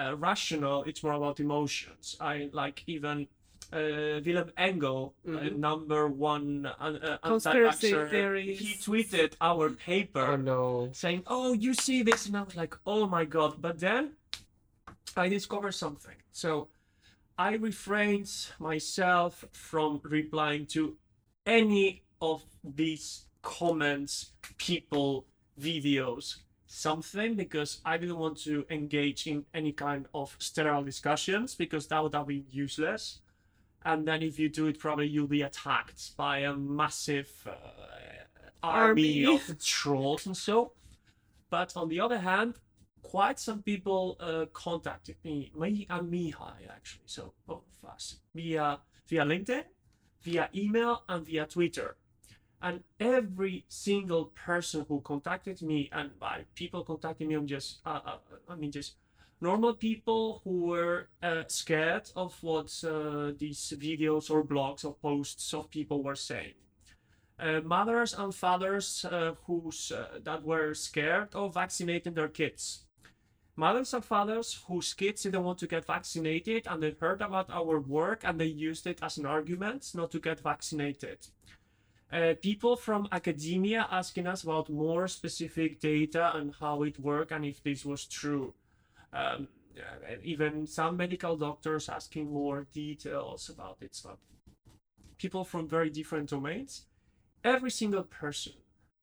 [0.00, 0.84] uh, rational.
[0.88, 2.16] It's more about emotions.
[2.20, 3.28] I like even
[3.72, 5.56] uh, Willem Engel, uh, Mhm.
[5.68, 8.58] number one uh, uh, Conspiracy anti-vaxxer, theories.
[8.58, 10.88] He tweeted our paper Oh no.
[10.92, 14.16] saying, "Oh, you see this," and I was like, "Oh my god!" But then
[15.16, 16.16] I discovered something.
[16.32, 16.68] So
[17.38, 20.96] I refrained myself from replying to
[21.46, 25.26] any of these comments, people,
[25.60, 31.86] videos, something because I didn't want to engage in any kind of sterile discussions because
[31.88, 33.20] that would have been useless.
[33.84, 37.52] And then if you do it, probably you'll be attacked by a massive uh,
[38.62, 39.34] army, Army.
[39.34, 40.72] of trolls and so.
[41.50, 42.54] But on the other hand,
[43.02, 48.80] quite some people uh, contacted me, me and Mihai actually, so both of us, via
[49.06, 49.64] via LinkedIn,
[50.22, 51.96] via email, and via Twitter.
[52.64, 58.00] And every single person who contacted me, and by people contacting me, I'm just, uh,
[58.04, 58.96] uh, I mean, just
[59.40, 65.54] normal people who were uh, scared of what uh, these videos or blogs or posts
[65.54, 66.54] of people were saying.
[67.38, 72.86] uh, mothers and fathers uh, who's uh, that were scared of vaccinating their kids.
[73.56, 77.80] Mothers and fathers whose kids didn't want to get vaccinated and they heard about our
[77.80, 81.18] work and they used it as an argument not to get vaccinated.
[82.14, 87.44] Uh, people from academia asking us about more specific data and how it worked and
[87.44, 88.54] if this was true.
[89.12, 93.96] Um, uh, even some medical doctors asking more details about it.
[93.96, 94.16] So
[95.18, 96.82] people from very different domains.
[97.42, 98.52] Every single person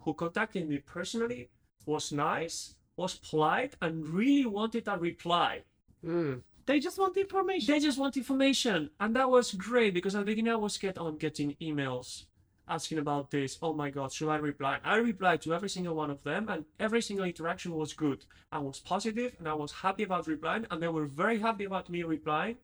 [0.04, 1.50] who contacted me personally
[1.86, 5.64] was nice, was polite, and really wanted a reply.
[6.06, 6.44] Mm.
[6.66, 7.74] They just want information.
[7.74, 10.98] They just want information, and that was great because at the beginning I was get
[10.98, 12.24] on getting emails
[12.72, 13.60] asking about this.
[13.62, 14.80] Oh my god, should I reply?
[14.84, 18.26] I replied to every single one of them, and every single interaction was good.
[18.52, 21.90] I was positive, and I was happy about replying, and they were very happy about
[21.90, 22.58] me replying,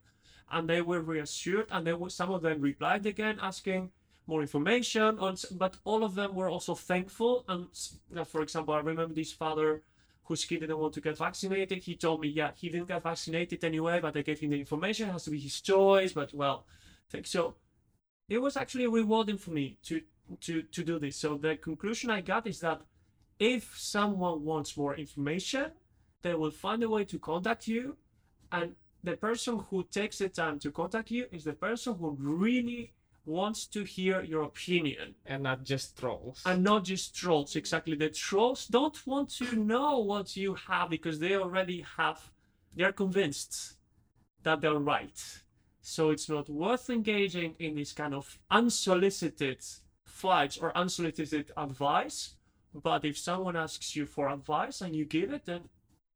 [0.49, 3.91] and they were reassured, and they were some of them replied again asking
[4.27, 7.45] more information on, but all of them were also thankful.
[7.47, 7.67] And
[8.15, 9.83] uh, for example, I remember this father
[10.25, 11.83] whose kid didn't want to get vaccinated.
[11.83, 15.09] He told me, yeah, he didn't get vaccinated anyway, but I gave him the information.
[15.09, 16.65] It has to be his choice, but well,
[17.23, 17.55] so.
[18.29, 20.01] It was actually rewarding for me to
[20.41, 21.15] to to do this.
[21.15, 22.81] So the conclusion I got is that
[23.39, 25.71] if someone wants more information,
[26.21, 27.95] they will find a way to contact you,
[28.51, 32.93] and the person who takes the time to contact you is the person who really
[33.25, 36.41] wants to hear your opinion And not just trolls.
[36.45, 41.19] and not just trolls exactly the trolls don't want to know what you have because
[41.19, 42.31] they already have
[42.73, 43.75] they're convinced
[44.43, 45.19] that they're right
[45.87, 49.63] so it's not worth engaging in this kind of unsolicited
[50.05, 52.35] fights or unsolicited advice
[52.73, 55.61] but if someone asks you for advice and you give it then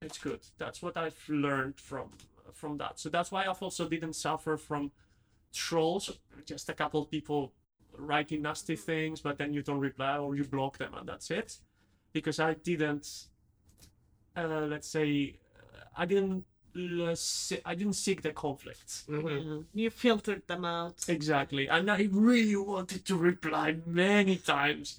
[0.02, 2.10] it's good that's what i've learned from
[2.54, 4.92] from that so that's why i've also didn't suffer from
[5.54, 6.12] trolls
[6.46, 7.54] just a couple of people
[7.98, 11.58] writing nasty things, but then you don't reply or you block them, and that's it.
[12.14, 13.28] Because I didn't,
[14.36, 15.40] uh, let's say,
[15.96, 16.46] I didn't,
[17.16, 19.06] se- I didn't seek the conflict.
[19.08, 19.66] Mhm.
[19.74, 20.96] You filtered them out.
[21.08, 24.98] Exactly, and I really wanted to reply many times,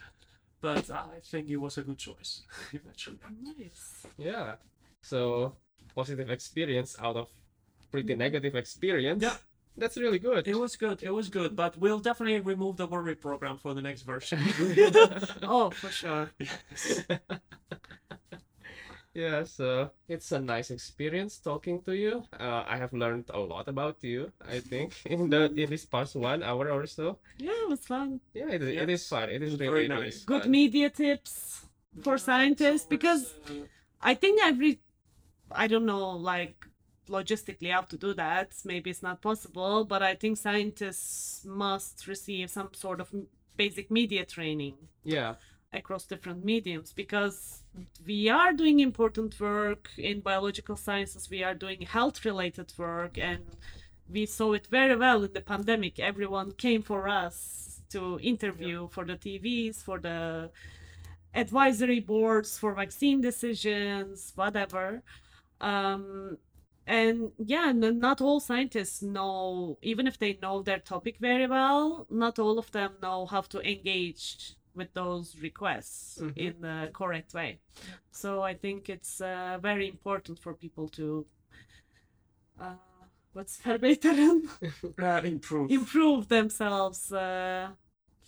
[0.60, 2.42] but I think it was a good choice
[2.72, 3.18] eventually.
[3.42, 4.06] Nice.
[4.18, 4.56] Yeah.
[5.02, 5.56] So
[5.94, 7.28] positive experience out of
[7.90, 9.22] pretty negative experience.
[9.22, 9.36] Yeah.
[9.74, 10.46] That's really good.
[10.46, 11.02] It was good.
[11.02, 14.38] It was good, but we'll definitely remove the word reprogram for the next version.
[15.42, 16.30] Oh, for sure.
[19.14, 22.24] Yeah, so it's a nice experience talking to you.
[22.38, 26.16] Uh, I have learned a lot about you, I think, in the in this past
[26.16, 27.18] one hour or so.
[27.38, 28.20] Yeah, it was fun.
[28.34, 29.28] Yeah, it, it is fun.
[29.30, 30.24] It is Very really, really nice.
[30.24, 31.66] Good media tips
[32.02, 33.66] for scientists So it's, because uh,
[34.00, 34.80] I think every,
[35.50, 36.66] I don't know, like
[37.08, 38.54] logistically how to do that.
[38.64, 43.12] Maybe it's not possible, but I think scientists must receive some sort of
[43.56, 45.34] basic media training Yeah.
[45.72, 47.61] across different mediums because
[48.06, 53.44] we are doing important work in biological sciences, we are doing health related work, and
[54.10, 55.98] we saw it very well in the pandemic.
[55.98, 60.50] Everyone came for us to interview for the TVs, for the
[61.34, 65.02] advisory boards, for vaccine decisions, whatever.
[65.60, 66.38] Um,
[66.86, 72.38] and yeah, not all scientists know, even if they know their topic very well, not
[72.38, 76.36] all of them know how to engage with those requests Mhm.
[76.36, 77.58] in the correct way.
[78.10, 81.26] So I think it's uh, very important for people to,
[82.60, 82.74] uh,
[83.32, 84.48] what's verbeteren?
[85.02, 85.70] uh, improve.
[85.70, 87.12] improve themselves.
[87.12, 87.70] Uh,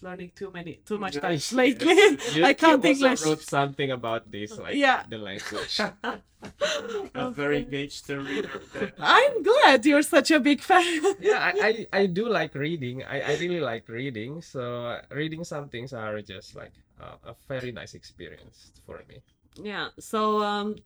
[0.04, 1.96] learning too many, too much Dutch lately.
[1.96, 2.36] yes.
[2.50, 3.24] I can't English.
[3.24, 5.02] wrote something about this, like Yeah.
[5.08, 5.80] the language.
[7.14, 8.60] a very engaged reader.
[9.00, 10.84] I'm glad you're such a big fan.
[11.20, 13.02] yeah, I, I, I do like reading.
[13.02, 14.42] I, I really like reading.
[14.42, 19.22] So uh, reading some things are just like uh, a very nice experience for me.
[19.56, 20.76] Yeah, so um,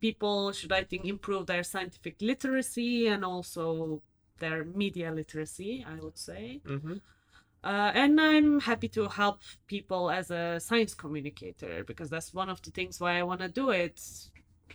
[0.00, 4.02] people should, I think, improve their scientific literacy and also
[4.38, 6.60] their media literacy, I would say.
[6.66, 6.96] Mm-hmm.
[7.64, 12.60] Uh, and I'm happy to help people as a science communicator because that's one of
[12.62, 14.00] the things why I want to do it.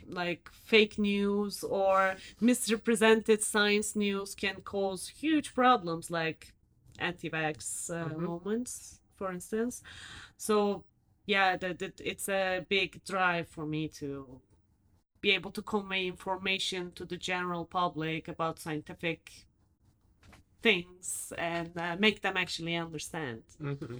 [0.07, 6.53] Like fake news or misrepresented science news can cause huge problems, like
[6.99, 8.21] anti-vax uh, Mhm.
[8.21, 9.83] moments, for instance.
[10.37, 10.85] So
[11.25, 14.39] yeah, that, that it's a big drive for me to
[15.21, 19.46] be able to convey information to the general public about scientific
[20.61, 23.43] things and uh, make them actually understand.
[23.61, 23.97] Mm-hmm.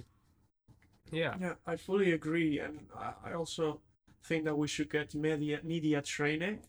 [1.10, 1.34] Yeah.
[1.40, 3.80] Yeah, I fully agree, and I- I also
[4.24, 6.60] think that we should get media media training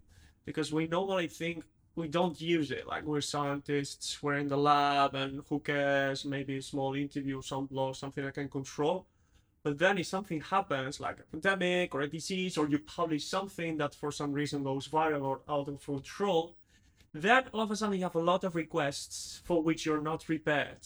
[0.46, 1.66] because we normally think
[1.96, 2.88] we don't use it.
[2.88, 6.24] Like we're scientists, we're in the lab, and who cares?
[6.26, 9.08] Maybe a small interview, some blog, something I can control.
[9.64, 13.78] But then if something happens, like a pandemic or a disease, or you publish something
[13.78, 16.56] that for some reason goes viral or out of control,
[17.14, 20.24] then all of a sudden you have a lot of requests for which you're not
[20.26, 20.86] prepared.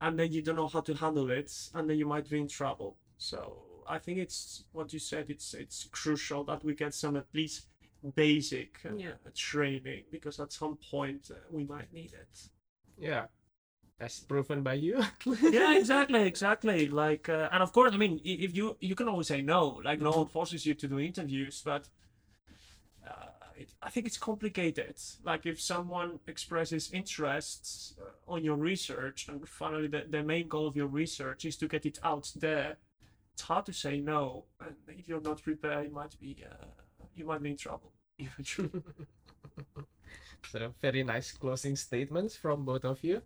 [0.00, 2.48] And then you don't know how to handle it, and then you might be in
[2.48, 2.96] trouble.
[3.16, 7.26] So I think it's what you said, it's it's crucial that we get some at
[7.32, 7.66] least
[8.14, 9.12] basic uh, Yeah.
[9.34, 12.48] training because at some point uh, we might need it.
[12.98, 13.26] Yeah.
[14.00, 15.02] As proven by you.
[15.42, 16.88] yeah, exactly, exactly.
[16.88, 20.00] Like, uh, and of course, I mean, if you you can always say no, like
[20.00, 21.88] no one forces you to do interviews, but
[23.56, 24.96] it, I think it's complicated.
[25.24, 30.66] Like, if someone expresses interests uh, on your research, and finally the, the main goal
[30.66, 32.76] of your research is to get it out there,
[33.32, 34.44] it's hard to say no.
[34.60, 36.66] And if you're not prepared, you might be uh,
[37.14, 38.70] you might be in trouble eventually.
[40.50, 43.22] So very nice closing statements from both of you.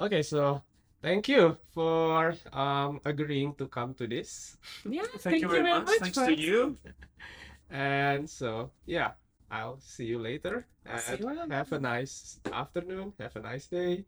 [0.00, 0.62] Okay, so
[1.02, 4.56] thank you for um agreeing to come to this.
[4.88, 5.88] Yeah, Thank, you very much.
[5.98, 6.78] Thanks to you.
[7.70, 9.12] And so yeah,
[9.50, 10.66] I'll see you later.
[10.98, 14.04] See And you have a nice afternoon, have a nice day.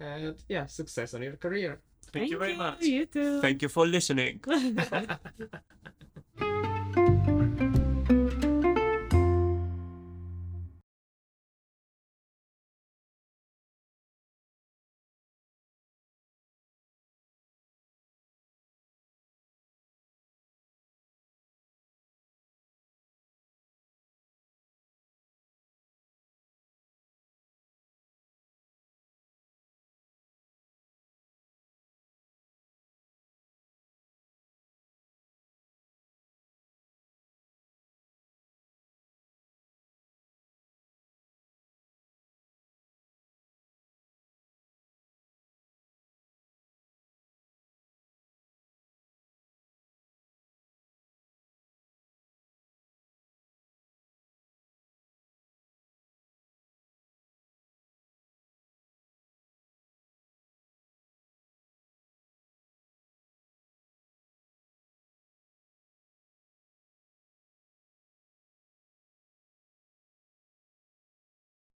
[0.00, 1.80] And yeah, success on your career.
[2.12, 2.82] Thank, you very much.
[2.82, 3.40] You too.
[3.40, 4.40] Thank you for listening.